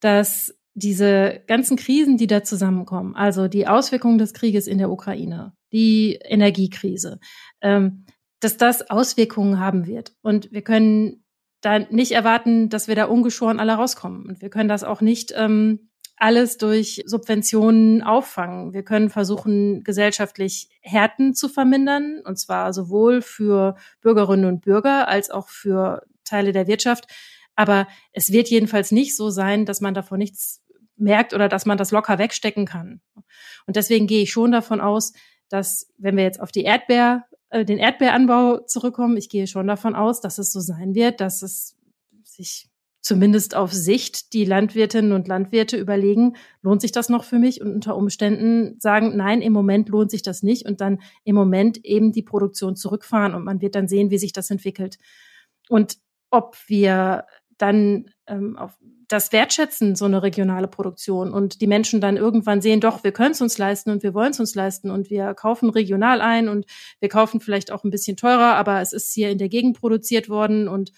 dass 0.00 0.54
diese 0.74 1.42
ganzen 1.46 1.76
Krisen, 1.76 2.16
die 2.16 2.26
da 2.26 2.42
zusammenkommen, 2.42 3.14
also 3.14 3.48
die 3.48 3.66
Auswirkungen 3.66 4.18
des 4.18 4.34
Krieges 4.34 4.66
in 4.66 4.78
der 4.78 4.90
Ukraine, 4.90 5.54
die 5.72 6.18
Energiekrise, 6.22 7.18
ähm, 7.62 8.04
dass 8.40 8.56
das 8.56 8.90
Auswirkungen 8.90 9.58
haben 9.58 9.86
wird. 9.86 10.12
Und 10.20 10.52
wir 10.52 10.62
können 10.62 11.24
da 11.66 11.80
nicht 11.80 12.12
erwarten, 12.12 12.68
dass 12.68 12.86
wir 12.86 12.94
da 12.94 13.06
ungeschoren 13.06 13.58
alle 13.58 13.74
rauskommen. 13.74 14.26
Und 14.26 14.40
wir 14.40 14.50
können 14.50 14.68
das 14.68 14.84
auch 14.84 15.00
nicht 15.00 15.32
ähm, 15.36 15.90
alles 16.16 16.58
durch 16.58 17.02
Subventionen 17.06 18.02
auffangen. 18.02 18.72
Wir 18.72 18.84
können 18.84 19.10
versuchen, 19.10 19.82
gesellschaftlich 19.82 20.68
Härten 20.80 21.34
zu 21.34 21.48
vermindern, 21.48 22.22
und 22.24 22.38
zwar 22.38 22.72
sowohl 22.72 23.20
für 23.20 23.74
Bürgerinnen 24.00 24.46
und 24.46 24.62
Bürger 24.62 25.08
als 25.08 25.30
auch 25.30 25.48
für 25.48 26.02
Teile 26.24 26.52
der 26.52 26.68
Wirtschaft. 26.68 27.06
Aber 27.56 27.88
es 28.12 28.30
wird 28.30 28.48
jedenfalls 28.48 28.92
nicht 28.92 29.16
so 29.16 29.30
sein, 29.30 29.66
dass 29.66 29.80
man 29.80 29.94
davon 29.94 30.18
nichts 30.18 30.62
merkt 30.96 31.34
oder 31.34 31.48
dass 31.48 31.66
man 31.66 31.76
das 31.76 31.90
locker 31.90 32.18
wegstecken 32.18 32.64
kann. 32.64 33.00
Und 33.66 33.76
deswegen 33.76 34.06
gehe 34.06 34.22
ich 34.22 34.32
schon 34.32 34.52
davon 34.52 34.80
aus, 34.80 35.12
dass 35.48 35.92
wenn 35.98 36.16
wir 36.16 36.24
jetzt 36.24 36.40
auf 36.40 36.52
die 36.52 36.64
Erdbeer, 36.64 37.24
äh, 37.56 37.64
den 37.64 37.78
Erdbeeranbau 37.78 38.58
zurückkommen, 38.66 39.16
ich 39.16 39.28
gehe 39.28 39.46
schon 39.46 39.66
davon 39.66 39.94
aus, 39.94 40.20
dass 40.20 40.38
es 40.38 40.52
so 40.52 40.60
sein 40.60 40.94
wird, 40.94 41.20
dass 41.20 41.42
es 41.42 41.76
sich 42.24 42.68
zumindest 43.00 43.54
auf 43.54 43.72
Sicht 43.72 44.32
die 44.32 44.44
Landwirtinnen 44.44 45.12
und 45.12 45.28
Landwirte 45.28 45.76
überlegen, 45.76 46.34
lohnt 46.62 46.80
sich 46.80 46.90
das 46.90 47.08
noch 47.08 47.22
für 47.22 47.38
mich? 47.38 47.60
Und 47.60 47.72
unter 47.72 47.96
Umständen 47.96 48.80
sagen, 48.80 49.16
nein, 49.16 49.42
im 49.42 49.52
Moment 49.52 49.88
lohnt 49.88 50.10
sich 50.10 50.22
das 50.22 50.42
nicht 50.42 50.66
und 50.66 50.80
dann 50.80 50.98
im 51.22 51.36
Moment 51.36 51.84
eben 51.84 52.10
die 52.10 52.24
Produktion 52.24 52.74
zurückfahren 52.74 53.34
und 53.34 53.44
man 53.44 53.60
wird 53.60 53.76
dann 53.76 53.86
sehen, 53.86 54.10
wie 54.10 54.18
sich 54.18 54.32
das 54.32 54.50
entwickelt. 54.50 54.98
Und 55.68 55.98
ob 56.30 56.56
wir 56.66 57.26
dann 57.58 58.10
ähm, 58.26 58.56
auf 58.58 58.76
das 59.08 59.32
wertschätzen, 59.32 59.94
so 59.94 60.04
eine 60.04 60.22
regionale 60.22 60.68
Produktion 60.68 61.32
und 61.32 61.60
die 61.60 61.66
Menschen 61.66 62.00
dann 62.00 62.16
irgendwann 62.16 62.60
sehen, 62.60 62.80
doch, 62.80 63.04
wir 63.04 63.12
können 63.12 63.32
es 63.32 63.40
uns 63.40 63.56
leisten 63.58 63.90
und 63.90 64.02
wir 64.02 64.14
wollen 64.14 64.32
es 64.32 64.40
uns 64.40 64.54
leisten 64.54 64.90
und 64.90 65.10
wir 65.10 65.34
kaufen 65.34 65.70
regional 65.70 66.20
ein 66.20 66.48
und 66.48 66.66
wir 67.00 67.08
kaufen 67.08 67.40
vielleicht 67.40 67.70
auch 67.70 67.84
ein 67.84 67.90
bisschen 67.90 68.16
teurer, 68.16 68.54
aber 68.54 68.80
es 68.80 68.92
ist 68.92 69.12
hier 69.12 69.30
in 69.30 69.38
der 69.38 69.48
Gegend 69.48 69.78
produziert 69.78 70.28
worden 70.28 70.68
und 70.68 70.92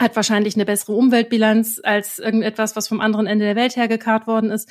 hat 0.00 0.16
wahrscheinlich 0.16 0.54
eine 0.54 0.64
bessere 0.64 0.92
Umweltbilanz 0.92 1.80
als 1.82 2.18
irgendetwas, 2.18 2.76
was 2.76 2.88
vom 2.88 3.00
anderen 3.00 3.26
Ende 3.26 3.44
der 3.44 3.56
Welt 3.56 3.76
hergekarrt 3.76 4.26
worden 4.26 4.50
ist. 4.50 4.70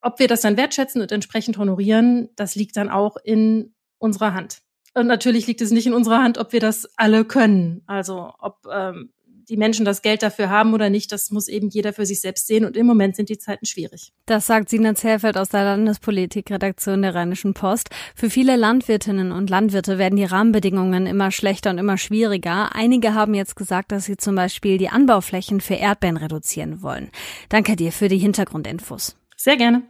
Ob 0.00 0.18
wir 0.18 0.28
das 0.28 0.42
dann 0.42 0.56
wertschätzen 0.56 1.00
und 1.00 1.12
entsprechend 1.12 1.58
honorieren, 1.58 2.28
das 2.36 2.54
liegt 2.54 2.76
dann 2.76 2.90
auch 2.90 3.16
in 3.22 3.74
unserer 3.98 4.34
Hand. 4.34 4.58
Und 4.94 5.06
natürlich 5.06 5.46
liegt 5.46 5.60
es 5.60 5.70
nicht 5.70 5.86
in 5.86 5.94
unserer 5.94 6.22
Hand, 6.22 6.38
ob 6.38 6.52
wir 6.52 6.60
das 6.60 6.88
alle 6.96 7.24
können. 7.24 7.82
Also 7.86 8.32
ob 8.38 8.66
ähm, 8.70 9.12
die 9.48 9.56
Menschen 9.56 9.84
das 9.84 10.02
Geld 10.02 10.22
dafür 10.22 10.50
haben 10.50 10.74
oder 10.74 10.90
nicht, 10.90 11.12
das 11.12 11.30
muss 11.30 11.48
eben 11.48 11.68
jeder 11.68 11.92
für 11.92 12.06
sich 12.06 12.20
selbst 12.20 12.46
sehen. 12.46 12.64
Und 12.64 12.76
im 12.76 12.86
Moment 12.86 13.16
sind 13.16 13.28
die 13.28 13.38
Zeiten 13.38 13.66
schwierig. 13.66 14.12
Das 14.26 14.46
sagt 14.46 14.68
Sina 14.68 14.94
Zerfeld 14.94 15.36
aus 15.36 15.48
der 15.50 15.64
Landespolitikredaktion 15.64 17.02
der 17.02 17.14
Rheinischen 17.14 17.54
Post. 17.54 17.90
Für 18.14 18.30
viele 18.30 18.56
Landwirtinnen 18.56 19.32
und 19.32 19.50
Landwirte 19.50 19.98
werden 19.98 20.16
die 20.16 20.24
Rahmenbedingungen 20.24 21.06
immer 21.06 21.30
schlechter 21.30 21.70
und 21.70 21.78
immer 21.78 21.98
schwieriger. 21.98 22.74
Einige 22.74 23.14
haben 23.14 23.34
jetzt 23.34 23.56
gesagt, 23.56 23.92
dass 23.92 24.04
sie 24.04 24.16
zum 24.16 24.34
Beispiel 24.34 24.78
die 24.78 24.88
Anbauflächen 24.88 25.60
für 25.60 25.74
Erdbeeren 25.74 26.16
reduzieren 26.16 26.82
wollen. 26.82 27.10
Danke 27.48 27.76
dir 27.76 27.92
für 27.92 28.08
die 28.08 28.18
Hintergrundinfos. 28.18 29.16
Sehr 29.36 29.56
gerne. 29.56 29.82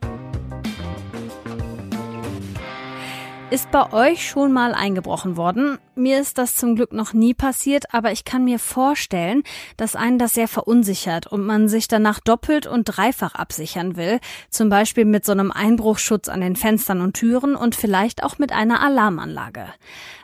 Ist 3.48 3.70
bei 3.70 3.92
euch 3.92 4.28
schon 4.28 4.52
mal 4.52 4.74
eingebrochen 4.74 5.36
worden? 5.36 5.78
Mir 5.98 6.20
ist 6.20 6.36
das 6.36 6.54
zum 6.54 6.76
Glück 6.76 6.92
noch 6.92 7.14
nie 7.14 7.32
passiert, 7.32 7.94
aber 7.94 8.12
ich 8.12 8.26
kann 8.26 8.44
mir 8.44 8.58
vorstellen, 8.58 9.44
dass 9.78 9.96
einen 9.96 10.18
das 10.18 10.34
sehr 10.34 10.46
verunsichert 10.46 11.26
und 11.26 11.46
man 11.46 11.68
sich 11.68 11.88
danach 11.88 12.20
doppelt 12.20 12.66
und 12.66 12.84
dreifach 12.84 13.34
absichern 13.34 13.96
will, 13.96 14.20
zum 14.50 14.68
Beispiel 14.68 15.06
mit 15.06 15.24
so 15.24 15.32
einem 15.32 15.50
Einbruchschutz 15.50 16.28
an 16.28 16.42
den 16.42 16.54
Fenstern 16.54 17.00
und 17.00 17.14
Türen 17.14 17.56
und 17.56 17.74
vielleicht 17.74 18.22
auch 18.24 18.36
mit 18.36 18.52
einer 18.52 18.82
Alarmanlage. 18.82 19.68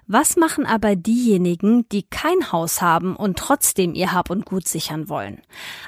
Was 0.08 0.36
machen 0.36 0.66
aber 0.66 0.96
diejenigen, 0.96 1.88
die 1.90 2.02
kein 2.02 2.50
Haus 2.50 2.82
haben 2.82 3.14
und 3.14 3.38
trotzdem 3.38 3.94
ihr 3.94 4.12
Hab 4.12 4.30
und 4.30 4.44
Gut 4.44 4.66
sichern 4.66 5.08
wollen? 5.08 5.40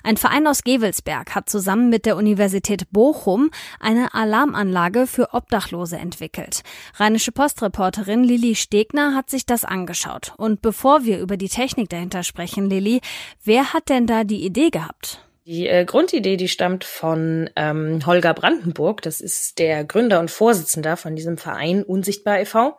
Ein 0.05 0.17
Verein 0.17 0.47
aus 0.47 0.63
Gevelsberg 0.63 1.35
hat 1.35 1.51
zusammen 1.51 1.91
mit 1.91 2.07
der 2.07 2.17
Universität 2.17 2.91
Bochum 2.93 3.51
eine 3.81 4.15
Alarmanlage 4.15 5.09
für 5.09 5.35
Obdachlose 5.35 5.99
entwickelt. 5.99 6.63
Rheinische 6.97 7.33
Postreporterin 7.33 8.23
Lilly 8.23 8.55
Stegner 8.55 9.15
hat 9.17 9.29
sich 9.29 9.47
das 9.47 9.65
angeschaut. 9.75 10.33
Und 10.37 10.63
bevor 10.63 11.05
wir 11.05 11.19
über 11.19 11.37
die 11.37 11.49
Technik 11.49 11.91
dahinter 11.91 12.23
sprechen, 12.23 12.71
Lilly, 12.71 13.01
wer 13.45 13.75
hat 13.75 13.89
denn 13.89 14.07
da 14.07 14.25
die 14.25 14.45
Idee 14.45 14.71
gehabt? 14.71 15.21
Die 15.47 15.67
äh, 15.67 15.85
Grundidee, 15.85 16.39
die 16.39 16.49
stammt 16.49 16.85
von 16.85 17.51
ähm, 17.57 18.07
Holger 18.07 18.33
Brandenburg. 18.33 19.03
Das 19.03 19.21
ist 19.21 19.59
der 19.59 19.85
Gründer 19.85 20.21
und 20.21 20.31
Vorsitzender 20.31 20.97
von 20.97 21.17
diesem 21.17 21.37
Verein 21.37 21.83
Unsichtbar 21.83 22.41
e.V. 22.41 22.79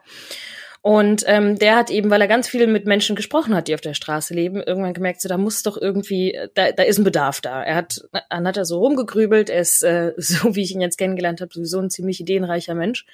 Und 0.82 1.24
ähm, 1.26 1.60
der 1.60 1.76
hat 1.76 1.90
eben, 1.90 2.10
weil 2.10 2.22
er 2.22 2.28
ganz 2.28 2.48
viel 2.48 2.68
mit 2.68 2.86
Menschen 2.86 3.16
gesprochen 3.16 3.56
hat, 3.56 3.68
die 3.68 3.74
auf 3.74 3.82
der 3.82 3.96
Straße 3.96 4.34
leben, 4.34 4.62
irgendwann 4.62 4.94
gemerkt, 4.94 5.20
so 5.20 5.28
da 5.28 5.38
muss 5.38 5.64
doch 5.64 5.78
irgendwie, 5.82 6.38
da, 6.54 6.72
da 6.72 6.84
ist 6.84 7.00
ein 7.00 7.04
Bedarf 7.04 7.42
da. 7.42 7.64
Er 7.64 7.76
hat, 7.76 8.08
dann 8.30 8.48
hat 8.48 8.58
er 8.58 8.66
so 8.66 8.80
rumgegrübelt, 8.80 9.50
er 9.50 9.62
ist, 9.62 9.84
äh, 9.84 10.14
so 10.18 10.56
wie 10.56 10.62
ich 10.62 10.74
ihn 10.74 10.82
jetzt 10.82 10.98
kennengelernt 10.98 11.42
habe, 11.42 11.52
sowieso 11.54 11.80
ein 11.80 11.90
ziemlich 11.90 12.20
ideenreicher 12.20 12.76
Mensch. 12.76 13.06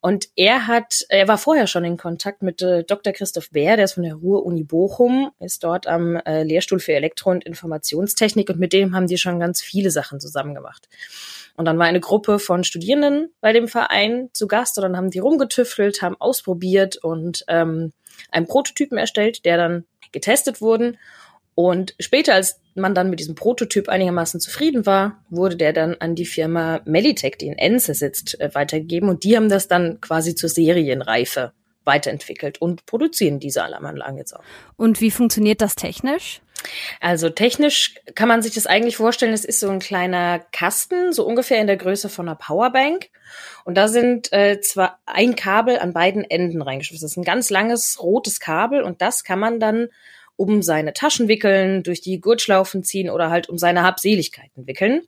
Und 0.00 0.28
er 0.36 0.68
hat, 0.68 1.04
er 1.08 1.26
war 1.26 1.38
vorher 1.38 1.66
schon 1.66 1.84
in 1.84 1.96
Kontakt 1.96 2.42
mit 2.42 2.62
äh, 2.62 2.84
Dr. 2.84 3.12
Christoph 3.12 3.50
Bär, 3.50 3.76
der 3.76 3.86
ist 3.86 3.94
von 3.94 4.04
der 4.04 4.14
Ruhr-Uni 4.14 4.62
Bochum, 4.62 5.32
ist 5.40 5.64
dort 5.64 5.88
am 5.88 6.16
äh, 6.16 6.44
Lehrstuhl 6.44 6.78
für 6.78 6.92
Elektro- 6.92 7.30
und 7.30 7.44
Informationstechnik 7.44 8.48
und 8.48 8.60
mit 8.60 8.72
dem 8.72 8.94
haben 8.94 9.08
die 9.08 9.18
schon 9.18 9.40
ganz 9.40 9.60
viele 9.60 9.90
Sachen 9.90 10.20
zusammen 10.20 10.54
gemacht. 10.54 10.88
Und 11.56 11.64
dann 11.64 11.78
war 11.78 11.86
eine 11.86 11.98
Gruppe 11.98 12.38
von 12.38 12.62
Studierenden 12.62 13.32
bei 13.40 13.52
dem 13.52 13.66
Verein 13.66 14.30
zu 14.32 14.46
Gast 14.46 14.78
und 14.78 14.82
dann 14.82 14.96
haben 14.96 15.10
die 15.10 15.18
rumgetüftelt, 15.18 16.00
haben 16.02 16.16
ausprobiert 16.20 16.96
und 16.98 17.44
ähm, 17.48 17.92
einen 18.30 18.46
Prototypen 18.46 18.98
erstellt, 18.98 19.44
der 19.44 19.56
dann 19.56 19.84
getestet 20.12 20.60
wurden. 20.60 20.96
Und 21.58 21.96
später, 21.98 22.34
als 22.34 22.60
man 22.76 22.94
dann 22.94 23.10
mit 23.10 23.18
diesem 23.18 23.34
Prototyp 23.34 23.88
einigermaßen 23.88 24.38
zufrieden 24.38 24.86
war, 24.86 25.24
wurde 25.28 25.56
der 25.56 25.72
dann 25.72 25.96
an 25.98 26.14
die 26.14 26.24
Firma 26.24 26.80
Melitech, 26.84 27.36
die 27.36 27.48
in 27.48 27.58
Enze 27.58 27.94
sitzt, 27.94 28.40
äh, 28.40 28.54
weitergegeben. 28.54 29.08
Und 29.08 29.24
die 29.24 29.36
haben 29.36 29.48
das 29.48 29.66
dann 29.66 30.00
quasi 30.00 30.36
zur 30.36 30.48
Serienreife 30.50 31.52
weiterentwickelt 31.82 32.62
und 32.62 32.86
produzieren 32.86 33.40
diese 33.40 33.64
Alarmanlagen 33.64 34.18
jetzt 34.18 34.36
auch. 34.36 34.44
Und 34.76 35.00
wie 35.00 35.10
funktioniert 35.10 35.60
das 35.60 35.74
technisch? 35.74 36.42
Also 37.00 37.28
technisch 37.28 37.96
kann 38.14 38.28
man 38.28 38.40
sich 38.40 38.54
das 38.54 38.68
eigentlich 38.68 38.96
vorstellen, 38.96 39.32
es 39.32 39.44
ist 39.44 39.58
so 39.58 39.68
ein 39.68 39.80
kleiner 39.80 40.38
Kasten, 40.52 41.12
so 41.12 41.26
ungefähr 41.26 41.60
in 41.60 41.66
der 41.66 41.76
Größe 41.76 42.08
von 42.08 42.28
einer 42.28 42.36
Powerbank. 42.36 43.08
Und 43.64 43.74
da 43.74 43.88
sind 43.88 44.32
äh, 44.32 44.60
zwar 44.60 45.00
ein 45.06 45.34
Kabel 45.34 45.80
an 45.80 45.92
beiden 45.92 46.22
Enden 46.22 46.62
reingeschlossen. 46.62 47.04
Das 47.04 47.10
ist 47.10 47.16
ein 47.16 47.24
ganz 47.24 47.50
langes 47.50 48.00
rotes 48.00 48.38
Kabel 48.38 48.82
und 48.82 49.02
das 49.02 49.24
kann 49.24 49.40
man 49.40 49.58
dann 49.58 49.88
um 50.38 50.62
seine 50.62 50.92
Taschen 50.92 51.26
wickeln, 51.26 51.82
durch 51.82 52.00
die 52.00 52.20
Gurtschlaufen 52.20 52.84
ziehen 52.84 53.10
oder 53.10 53.28
halt 53.28 53.48
um 53.48 53.58
seine 53.58 53.82
Habseligkeiten 53.82 54.68
wickeln. 54.68 55.02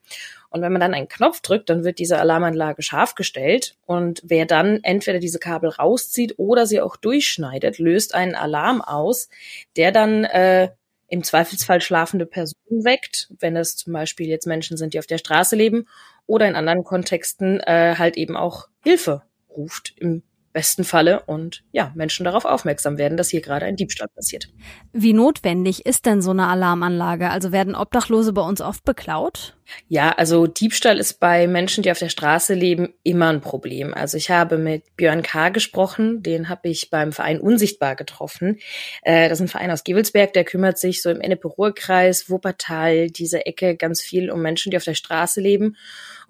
Und 0.51 0.61
wenn 0.61 0.73
man 0.73 0.81
dann 0.81 0.93
einen 0.93 1.09
Knopf 1.09 1.41
drückt, 1.41 1.71
dann 1.71 1.85
wird 1.85 2.01
diese 2.01 2.19
Alarmanlage 2.19 2.83
scharf 2.83 3.15
gestellt. 3.15 3.77
Und 3.87 4.21
wer 4.25 4.45
dann 4.45 4.81
entweder 4.83 5.21
diese 5.21 5.39
Kabel 5.39 5.71
rauszieht 5.71 6.35
oder 6.39 6.67
sie 6.67 6.81
auch 6.81 6.97
durchschneidet, 6.97 7.79
löst 7.79 8.13
einen 8.13 8.35
Alarm 8.35 8.83
aus, 8.83 9.29
der 9.77 9.93
dann 9.93 10.25
äh, 10.25 10.71
im 11.07 11.23
Zweifelsfall 11.23 11.81
schlafende 11.81 12.27
Personen 12.27 12.85
weckt, 12.85 13.33
wenn 13.39 13.57
es 13.57 13.77
zum 13.77 13.93
Beispiel 13.93 14.27
jetzt 14.27 14.49
Menschen 14.49 14.77
sind, 14.77 14.95
die 14.95 14.99
auf 14.99 15.07
der 15.07 15.19
Straße 15.19 15.55
leben, 15.55 15.87
oder 16.27 16.49
in 16.49 16.57
anderen 16.57 16.83
Kontexten 16.83 17.61
äh, 17.61 17.95
halt 17.97 18.17
eben 18.17 18.37
auch 18.37 18.67
Hilfe 18.83 19.23
ruft 19.49 19.95
im 19.97 20.23
besten 20.53 20.85
Falle 20.85 21.23
und 21.27 21.63
ja, 21.73 21.93
Menschen 21.95 22.25
darauf 22.25 22.45
aufmerksam 22.45 22.99
werden, 22.99 23.17
dass 23.17 23.31
hier 23.31 23.41
gerade 23.41 23.67
ein 23.67 23.77
Diebstahl 23.77 24.09
passiert. 24.09 24.49
Wie 24.93 25.13
notwendig 25.13 25.87
ist 25.87 26.07
denn 26.07 26.23
so 26.23 26.31
eine 26.31 26.49
Alarmanlage? 26.49 27.31
Also 27.31 27.53
werden 27.53 27.75
Obdachlose 27.75 28.33
bei 28.33 28.43
uns 28.43 28.61
oft 28.61 28.85
beklaut? 28.85 29.57
Ja, 29.89 30.11
also 30.11 30.47
Diebstahl 30.47 30.99
ist 30.99 31.21
bei 31.21 31.47
Menschen, 31.47 31.83
die 31.83 31.91
auf 31.91 31.99
der 31.99 32.09
Straße 32.09 32.55
leben, 32.55 32.93
immer 33.03 33.29
ein 33.29 33.41
Problem. 33.41 33.95
Also 33.95 34.17
ich 34.17 34.31
habe 34.31 34.59
mit 34.59 34.97
Björn 34.97 35.23
K. 35.23 35.51
gesprochen, 35.51 36.23
den 36.23 36.49
habe 36.49 36.69
ich 36.69 36.91
beim 36.91 37.13
Verein 37.13 37.41
Unsichtbar 37.41 37.95
getroffen. 37.97 38.59
Äh, 39.03 39.29
das 39.29 39.39
ist 39.39 39.43
ein 39.43 39.49
Verein 39.49 39.71
aus 39.71 39.85
Gewelsberg, 39.85 40.33
der 40.33 40.45
kümmert 40.45 40.79
sich 40.79 41.03
so 41.03 41.11
im 41.11 41.21
Ennepe-Ruhr-Kreis, 41.21 42.29
Wuppertal, 42.29 43.11
diese 43.11 43.47
Ecke 43.47 43.77
ganz 43.77 44.01
viel 44.01 44.31
um 44.31 44.43
Menschen, 44.43 44.71
die 44.71 44.77
auf 44.77 44.85
der 44.85 44.95
Straße 44.95 45.41
leben. 45.41 45.77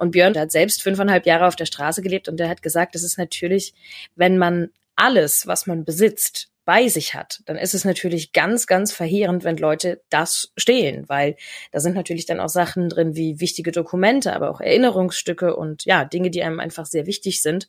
Und 0.00 0.12
Björn 0.12 0.36
hat 0.38 0.50
selbst 0.50 0.82
fünfeinhalb 0.82 1.26
Jahre 1.26 1.46
auf 1.46 1.56
der 1.56 1.66
Straße 1.66 2.00
gelebt 2.00 2.26
und 2.26 2.38
der 2.38 2.48
hat 2.48 2.62
gesagt, 2.62 2.94
das 2.94 3.02
ist 3.02 3.18
natürlich, 3.18 3.74
wenn 4.16 4.38
man 4.38 4.70
alles, 4.96 5.46
was 5.46 5.66
man 5.66 5.84
besitzt, 5.84 6.48
bei 6.64 6.88
sich 6.88 7.14
hat, 7.14 7.42
dann 7.46 7.56
ist 7.56 7.74
es 7.74 7.84
natürlich 7.84 8.32
ganz, 8.32 8.66
ganz 8.66 8.92
verheerend, 8.92 9.44
wenn 9.44 9.56
Leute 9.56 10.00
das 10.08 10.52
stehlen, 10.56 11.08
weil 11.08 11.36
da 11.72 11.80
sind 11.80 11.96
natürlich 11.96 12.26
dann 12.26 12.40
auch 12.40 12.48
Sachen 12.48 12.88
drin 12.88 13.14
wie 13.14 13.40
wichtige 13.40 13.72
Dokumente, 13.72 14.34
aber 14.34 14.50
auch 14.50 14.60
Erinnerungsstücke 14.60 15.54
und 15.54 15.84
ja, 15.84 16.04
Dinge, 16.04 16.30
die 16.30 16.42
einem 16.42 16.60
einfach 16.60 16.86
sehr 16.86 17.06
wichtig 17.06 17.42
sind. 17.42 17.68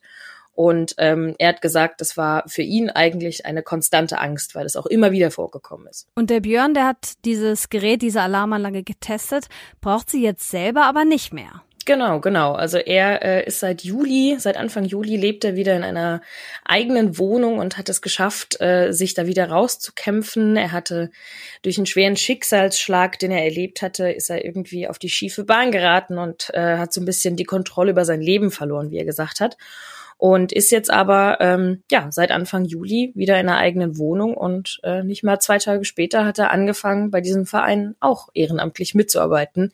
Und 0.54 0.94
ähm, 0.98 1.34
er 1.38 1.48
hat 1.48 1.62
gesagt, 1.62 2.00
das 2.00 2.16
war 2.16 2.44
für 2.46 2.62
ihn 2.62 2.90
eigentlich 2.90 3.44
eine 3.44 3.62
konstante 3.62 4.18
Angst, 4.18 4.54
weil 4.54 4.66
es 4.66 4.76
auch 4.76 4.86
immer 4.86 5.10
wieder 5.10 5.30
vorgekommen 5.30 5.86
ist. 5.86 6.06
Und 6.14 6.30
der 6.30 6.40
Björn, 6.40 6.74
der 6.74 6.86
hat 6.86 7.12
dieses 7.24 7.70
Gerät, 7.70 8.02
diese 8.02 8.20
Alarmanlage 8.20 8.82
getestet, 8.82 9.48
braucht 9.80 10.10
sie 10.10 10.22
jetzt 10.22 10.50
selber 10.50 10.84
aber 10.84 11.04
nicht 11.04 11.32
mehr. 11.32 11.62
Genau, 11.84 12.20
genau. 12.20 12.52
Also 12.52 12.78
er 12.78 13.22
äh, 13.22 13.46
ist 13.46 13.60
seit 13.60 13.82
Juli, 13.82 14.36
seit 14.38 14.56
Anfang 14.56 14.84
Juli 14.84 15.16
lebt 15.16 15.44
er 15.44 15.56
wieder 15.56 15.74
in 15.74 15.82
einer 15.82 16.20
eigenen 16.64 17.18
Wohnung 17.18 17.58
und 17.58 17.76
hat 17.76 17.88
es 17.88 18.02
geschafft, 18.02 18.60
äh, 18.60 18.92
sich 18.92 19.14
da 19.14 19.26
wieder 19.26 19.48
rauszukämpfen. 19.48 20.56
Er 20.56 20.72
hatte 20.72 21.10
durch 21.62 21.78
einen 21.78 21.86
schweren 21.86 22.16
Schicksalsschlag, 22.16 23.18
den 23.18 23.32
er 23.32 23.44
erlebt 23.44 23.82
hatte, 23.82 24.10
ist 24.10 24.30
er 24.30 24.44
irgendwie 24.44 24.86
auf 24.86 24.98
die 24.98 25.08
schiefe 25.08 25.44
Bahn 25.44 25.72
geraten 25.72 26.18
und 26.18 26.50
äh, 26.54 26.76
hat 26.78 26.92
so 26.92 27.00
ein 27.00 27.06
bisschen 27.06 27.36
die 27.36 27.44
Kontrolle 27.44 27.92
über 27.92 28.04
sein 28.04 28.20
Leben 28.20 28.50
verloren, 28.50 28.90
wie 28.90 28.98
er 28.98 29.04
gesagt 29.04 29.40
hat. 29.40 29.56
Und 30.18 30.52
ist 30.52 30.70
jetzt 30.70 30.88
aber 30.88 31.38
ähm, 31.40 31.82
ja 31.90 32.06
seit 32.12 32.30
Anfang 32.30 32.64
Juli 32.64 33.10
wieder 33.16 33.40
in 33.40 33.48
einer 33.48 33.58
eigenen 33.58 33.98
Wohnung 33.98 34.34
und 34.34 34.78
äh, 34.84 35.02
nicht 35.02 35.24
mal 35.24 35.40
zwei 35.40 35.58
Tage 35.58 35.84
später 35.84 36.24
hat 36.24 36.38
er 36.38 36.52
angefangen, 36.52 37.10
bei 37.10 37.20
diesem 37.20 37.44
Verein 37.44 37.96
auch 37.98 38.28
ehrenamtlich 38.32 38.94
mitzuarbeiten 38.94 39.72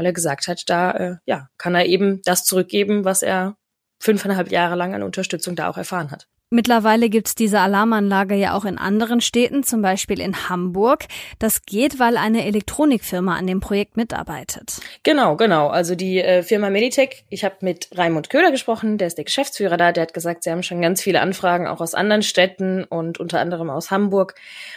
weil 0.00 0.06
er 0.06 0.12
gesagt 0.14 0.48
hat, 0.48 0.62
da 0.70 0.90
äh, 0.92 1.16
ja, 1.26 1.48
kann 1.58 1.74
er 1.74 1.84
eben 1.84 2.22
das 2.24 2.44
zurückgeben, 2.44 3.04
was 3.04 3.22
er 3.22 3.56
fünfeinhalb 3.98 4.50
Jahre 4.50 4.74
lang 4.74 4.94
an 4.94 5.02
Unterstützung 5.02 5.56
da 5.56 5.68
auch 5.68 5.76
erfahren 5.76 6.10
hat. 6.10 6.26
Mittlerweile 6.48 7.10
gibt's 7.10 7.34
diese 7.34 7.60
Alarmanlage 7.60 8.34
ja 8.34 8.54
auch 8.54 8.64
in 8.64 8.78
anderen 8.78 9.20
Städten, 9.20 9.62
zum 9.62 9.82
Beispiel 9.82 10.18
in 10.20 10.48
Hamburg. 10.48 11.04
Das 11.38 11.66
geht, 11.66 11.98
weil 11.98 12.16
eine 12.16 12.46
Elektronikfirma 12.46 13.36
an 13.36 13.46
dem 13.46 13.60
Projekt 13.60 13.98
mitarbeitet. 13.98 14.80
Genau, 15.02 15.36
genau. 15.36 15.68
Also 15.68 15.94
die 15.94 16.18
äh, 16.18 16.42
Firma 16.42 16.70
Meditech, 16.70 17.26
ich 17.28 17.44
habe 17.44 17.56
mit 17.60 17.90
Raimund 17.94 18.30
Köhler 18.30 18.50
gesprochen, 18.50 18.96
der 18.96 19.08
ist 19.08 19.18
der 19.18 19.26
Geschäftsführer 19.26 19.76
da, 19.76 19.92
der 19.92 20.04
hat 20.04 20.14
gesagt, 20.14 20.44
sie 20.44 20.50
haben 20.50 20.62
schon 20.62 20.80
ganz 20.80 21.02
viele 21.02 21.20
Anfragen 21.20 21.66
auch 21.66 21.82
aus 21.82 21.94
anderen 21.94 22.22
Städten 22.22 22.84
und 22.84 23.20
unter 23.20 23.38
anderem 23.38 23.68
aus 23.68 23.90
Hamburg, 23.90 24.34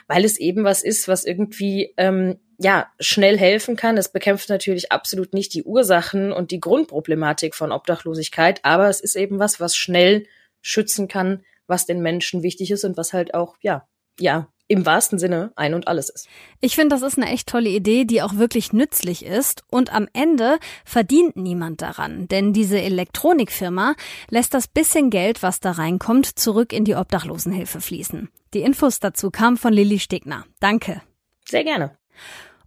weil 0.08 0.26
es 0.26 0.38
eben 0.38 0.66
was 0.66 0.84
ist, 0.84 1.08
was 1.08 1.24
irgendwie 1.24 1.94
ähm, 1.96 2.40
ja, 2.64 2.88
schnell 3.00 3.38
helfen 3.38 3.76
kann. 3.76 3.98
Es 3.98 4.10
bekämpft 4.10 4.50
natürlich 4.50 4.92
absolut 4.92 5.34
nicht 5.34 5.54
die 5.54 5.64
Ursachen 5.64 6.32
und 6.32 6.52
die 6.52 6.62
Grundproblematik 6.62 7.56
von 7.56 7.72
Obdachlosigkeit, 7.72 8.62
aber 8.64 8.90
es 8.90 9.02
ist 9.02 9.16
eben 9.16 9.38
was, 9.38 9.60
was 9.60 9.76
schnell 9.76 10.26
schützen 10.62 11.08
kann, 11.08 11.44
was 11.68 11.86
den 11.86 12.02
Menschen 12.02 12.42
wichtig 12.42 12.72
ist 12.72 12.86
und 12.86 12.96
was 12.96 13.12
halt 13.12 13.34
auch, 13.34 13.58
ja, 13.62 13.86
ja, 14.20 14.48
im 14.68 14.86
wahrsten 14.86 15.20
Sinne 15.20 15.52
ein 15.58 15.74
und 15.74 15.90
alles 15.90 16.10
ist. 16.10 16.30
Ich 16.62 16.76
finde, 16.76 16.96
das 16.96 17.02
ist 17.02 17.18
eine 17.18 17.30
echt 17.30 17.50
tolle 17.50 17.70
Idee, 17.70 18.06
die 18.06 18.22
auch 18.22 18.38
wirklich 18.38 18.72
nützlich 18.72 19.26
ist. 19.26 19.64
Und 19.70 19.94
am 19.94 20.08
Ende 20.14 20.58
verdient 20.86 21.36
niemand 21.36 21.82
daran, 21.82 22.30
denn 22.30 22.54
diese 22.54 22.80
Elektronikfirma 22.80 23.96
lässt 24.30 24.54
das 24.54 24.70
bisschen 24.70 25.10
Geld, 25.10 25.44
was 25.44 25.60
da 25.60 25.72
reinkommt, 25.72 26.40
zurück 26.40 26.72
in 26.72 26.86
die 26.86 26.96
Obdachlosenhilfe 26.96 27.82
fließen. 27.82 28.30
Die 28.54 28.62
Infos 28.62 29.00
dazu 29.00 29.32
kamen 29.32 29.58
von 29.58 29.74
Lilly 29.74 30.00
Stegner. 30.00 30.46
Danke. 30.62 31.02
Sehr 31.46 31.66
gerne. 31.66 31.98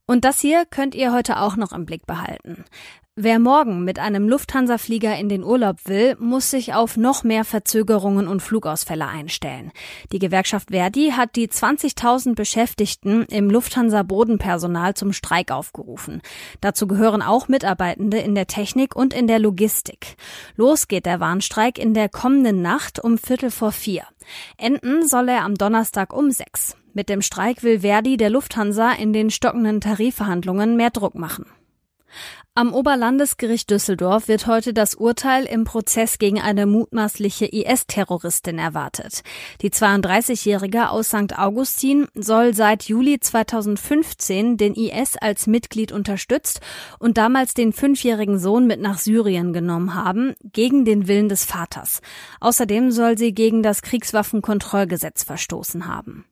Und 0.07 0.25
das 0.25 0.41
hier 0.41 0.65
könnt 0.67 0.95
ihr 0.95 1.13
heute 1.13 1.41
auch 1.41 1.57
noch 1.57 1.73
im 1.73 1.85
Blick 1.85 2.07
behalten. 2.07 2.65
Wer 3.19 3.39
morgen 3.39 3.83
mit 3.83 3.99
einem 3.99 4.29
Lufthansa-Flieger 4.29 5.17
in 5.17 5.31
den 5.31 5.43
Urlaub 5.43 5.79
will, 5.87 6.17
muss 6.21 6.51
sich 6.51 6.75
auf 6.75 6.99
noch 6.99 7.25
mehr 7.25 7.47
Verzögerungen 7.47 8.29
und 8.29 8.43
Flugausfälle 8.43 9.07
einstellen. 9.07 9.73
Die 10.13 10.19
Gewerkschaft 10.19 10.69
Verdi 10.71 11.15
hat 11.17 11.35
die 11.35 11.49
20.000 11.49 12.35
Beschäftigten 12.35 13.23
im 13.31 13.49
Lufthansa-Bodenpersonal 13.49 14.93
zum 14.93 15.15
Streik 15.15 15.51
aufgerufen. 15.51 16.21
Dazu 16.61 16.87
gehören 16.87 17.23
auch 17.23 17.49
Mitarbeitende 17.49 18.19
in 18.19 18.35
der 18.35 18.49
Technik 18.49 18.95
und 18.95 19.15
in 19.15 19.27
der 19.27 19.39
Logistik. 19.39 20.17
Los 20.57 20.87
geht 20.87 21.07
der 21.07 21.19
Warnstreik 21.19 21.79
in 21.79 21.95
der 21.95 22.11
kommenden 22.11 22.61
Nacht 22.61 23.03
um 23.03 23.17
Viertel 23.17 23.51
vor 23.51 23.73
vier. 23.73 24.03
Enden 24.59 25.09
soll 25.09 25.31
er 25.31 25.43
am 25.43 25.55
Donnerstag 25.55 26.13
um 26.13 26.31
sechs. 26.31 26.77
Mit 26.97 27.11
dem 27.11 27.21
Streik 27.21 27.62
will 27.62 27.81
Verdi 27.81 28.17
der 28.17 28.31
Lufthansa 28.31 28.91
in 28.93 29.12
den 29.12 29.29
stockenden 29.29 29.83
Tarifverhandlungen 29.83 30.76
mehr 30.76 30.88
Druck 30.88 31.15
machen. 31.15 31.45
Am 32.55 32.73
Oberlandesgericht 32.73 33.71
Düsseldorf 33.71 34.29
wird 34.29 34.47
heute 34.47 34.73
das 34.73 34.95
Urteil 34.95 35.45
im 35.45 35.65
Prozess 35.65 36.19
gegen 36.19 36.41
eine 36.41 36.65
mutmaßliche 36.65 37.45
IS-Terroristin 37.45 38.59
erwartet. 38.59 39.25
Die 39.61 39.69
32-Jährige 39.69 40.88
aus 40.88 41.09
St. 41.09 41.38
Augustin 41.38 42.09
soll 42.15 42.55
seit 42.55 42.85
Juli 42.85 43.21
2015 43.21 44.57
den 44.57 44.73
IS 44.73 45.19
als 45.19 45.47
Mitglied 45.47 45.93
unterstützt 45.93 46.61
und 46.99 47.19
damals 47.19 47.53
den 47.53 47.75
fünfjährigen 47.75 48.38
Sohn 48.38 48.67
mit 48.67 48.81
nach 48.81 48.97
Syrien 48.97 49.53
genommen 49.53 49.95
haben, 49.95 50.35
gegen 50.43 50.87
den 50.87 51.09
Willen 51.09 51.29
des 51.29 51.45
Vaters. 51.45 52.00
Außerdem 52.41 52.91
soll 52.91 53.19
sie 53.19 53.35
gegen 53.35 53.62
das 53.62 53.83
Kriegswaffenkontrollgesetz 53.83 55.25
verstoßen 55.25 55.88
haben. 55.88 56.25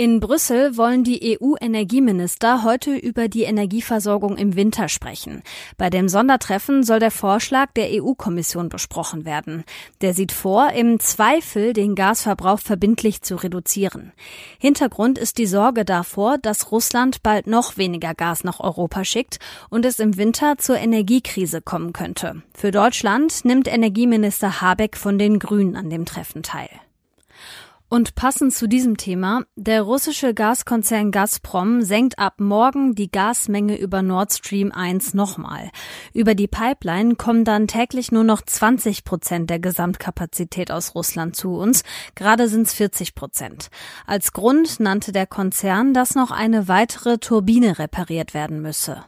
In 0.00 0.18
Brüssel 0.18 0.78
wollen 0.78 1.04
die 1.04 1.38
EU-Energieminister 1.38 2.64
heute 2.64 2.96
über 2.96 3.28
die 3.28 3.42
Energieversorgung 3.42 4.38
im 4.38 4.56
Winter 4.56 4.88
sprechen. 4.88 5.42
Bei 5.76 5.90
dem 5.90 6.08
Sondertreffen 6.08 6.84
soll 6.84 7.00
der 7.00 7.10
Vorschlag 7.10 7.72
der 7.76 7.90
EU-Kommission 7.90 8.70
besprochen 8.70 9.26
werden. 9.26 9.62
Der 10.00 10.14
sieht 10.14 10.32
vor, 10.32 10.70
im 10.70 11.00
Zweifel 11.00 11.74
den 11.74 11.94
Gasverbrauch 11.94 12.60
verbindlich 12.60 13.20
zu 13.20 13.36
reduzieren. 13.36 14.12
Hintergrund 14.58 15.18
ist 15.18 15.36
die 15.36 15.44
Sorge 15.44 15.84
davor, 15.84 16.38
dass 16.38 16.72
Russland 16.72 17.22
bald 17.22 17.46
noch 17.46 17.76
weniger 17.76 18.14
Gas 18.14 18.42
nach 18.42 18.60
Europa 18.60 19.04
schickt 19.04 19.38
und 19.68 19.84
es 19.84 19.98
im 19.98 20.16
Winter 20.16 20.56
zur 20.56 20.78
Energiekrise 20.78 21.60
kommen 21.60 21.92
könnte. 21.92 22.42
Für 22.56 22.70
Deutschland 22.70 23.44
nimmt 23.44 23.68
Energieminister 23.68 24.62
Habeck 24.62 24.96
von 24.96 25.18
den 25.18 25.38
Grünen 25.38 25.76
an 25.76 25.90
dem 25.90 26.06
Treffen 26.06 26.42
teil. 26.42 26.70
Und 27.92 28.14
passend 28.14 28.54
zu 28.54 28.68
diesem 28.68 28.98
Thema, 28.98 29.42
der 29.56 29.82
russische 29.82 30.32
Gaskonzern 30.32 31.10
Gazprom 31.10 31.82
senkt 31.82 32.20
ab 32.20 32.34
morgen 32.38 32.94
die 32.94 33.10
Gasmenge 33.10 33.76
über 33.76 34.00
Nord 34.00 34.32
Stream 34.32 34.70
1 34.70 35.12
nochmal. 35.14 35.70
Über 36.14 36.36
die 36.36 36.46
Pipeline 36.46 37.16
kommen 37.16 37.44
dann 37.44 37.66
täglich 37.66 38.12
nur 38.12 38.22
noch 38.22 38.42
20 38.42 39.02
Prozent 39.02 39.50
der 39.50 39.58
Gesamtkapazität 39.58 40.70
aus 40.70 40.94
Russland 40.94 41.34
zu 41.34 41.56
uns. 41.56 41.82
Gerade 42.14 42.46
sind 42.46 42.68
es 42.68 42.74
40 42.74 43.16
Prozent. 43.16 43.70
Als 44.06 44.32
Grund 44.32 44.78
nannte 44.78 45.10
der 45.10 45.26
Konzern, 45.26 45.92
dass 45.92 46.14
noch 46.14 46.30
eine 46.30 46.68
weitere 46.68 47.18
Turbine 47.18 47.80
repariert 47.80 48.34
werden 48.34 48.62
müsse. 48.62 49.04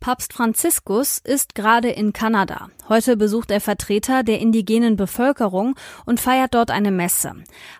Papst 0.00 0.32
Franziskus 0.32 1.18
ist 1.18 1.54
gerade 1.54 1.90
in 1.90 2.12
Kanada. 2.12 2.68
Heute 2.88 3.16
besucht 3.16 3.50
er 3.50 3.60
Vertreter 3.60 4.22
der 4.22 4.40
indigenen 4.40 4.96
Bevölkerung 4.96 5.74
und 6.06 6.20
feiert 6.20 6.54
dort 6.54 6.70
eine 6.70 6.90
Messe. 6.90 7.32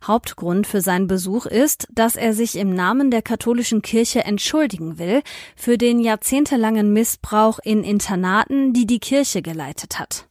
Hauptgrund 0.06 0.66
für 0.66 0.80
seinen 0.80 1.06
Besuch 1.06 1.46
ist, 1.46 1.88
dass 1.90 2.16
er 2.16 2.34
sich 2.34 2.56
im 2.56 2.74
Namen 2.74 3.10
der 3.10 3.22
katholischen 3.22 3.82
Kirche 3.82 4.24
entschuldigen 4.24 4.98
will 4.98 5.22
für 5.56 5.78
den 5.78 6.00
jahrzehntelangen 6.00 6.92
Missbrauch 6.92 7.58
in 7.62 7.84
Internaten, 7.84 8.72
die 8.72 8.86
die 8.86 9.00
Kirche 9.00 9.42
geleitet 9.42 9.98
hat. 9.98 10.28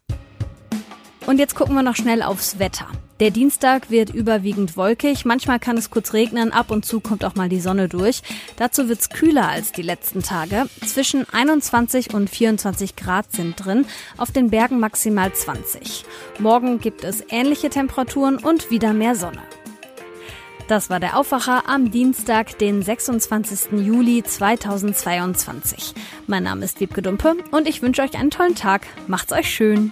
Und 1.27 1.39
jetzt 1.39 1.55
gucken 1.55 1.75
wir 1.75 1.83
noch 1.83 1.97
schnell 1.97 2.23
aufs 2.23 2.57
Wetter. 2.57 2.87
Der 3.19 3.31
Dienstag 3.31 3.91
wird 3.91 4.11
überwiegend 4.11 4.77
wolkig, 4.77 5.25
manchmal 5.25 5.59
kann 5.59 5.75
es 5.75 5.89
kurz 5.89 6.13
regnen, 6.13 6.53
ab 6.53 6.71
und 6.71 6.85
zu 6.85 7.01
kommt 7.01 7.25
auch 7.25 7.35
mal 7.35 7.49
die 7.49 7.59
Sonne 7.59 7.89
durch. 7.89 8.21
Dazu 8.55 8.87
wird's 8.87 9.09
kühler 9.09 9.49
als 9.49 9.73
die 9.73 9.81
letzten 9.81 10.23
Tage. 10.23 10.67
Zwischen 10.85 11.27
21 11.29 12.13
und 12.13 12.29
24 12.29 12.95
Grad 12.95 13.29
sind 13.33 13.65
drin, 13.65 13.85
auf 14.15 14.31
den 14.31 14.51
Bergen 14.51 14.79
maximal 14.79 15.33
20. 15.33 16.05
Morgen 16.39 16.79
gibt 16.79 17.03
es 17.03 17.21
ähnliche 17.29 17.69
Temperaturen 17.69 18.37
und 18.37 18.71
wieder 18.71 18.93
mehr 18.93 19.15
Sonne. 19.15 19.41
Das 20.69 20.89
war 20.89 21.01
der 21.01 21.17
Aufwacher 21.17 21.67
am 21.67 21.91
Dienstag, 21.91 22.57
den 22.59 22.81
26. 22.81 23.79
Juli 23.85 24.23
2022. 24.23 25.93
Mein 26.25 26.43
Name 26.43 26.63
ist 26.63 26.79
Wiebke 26.79 27.01
Dumpe 27.01 27.35
und 27.51 27.67
ich 27.67 27.81
wünsche 27.81 28.01
euch 28.01 28.15
einen 28.15 28.31
tollen 28.31 28.55
Tag. 28.55 28.87
Macht's 29.07 29.33
euch 29.33 29.49
schön. 29.49 29.91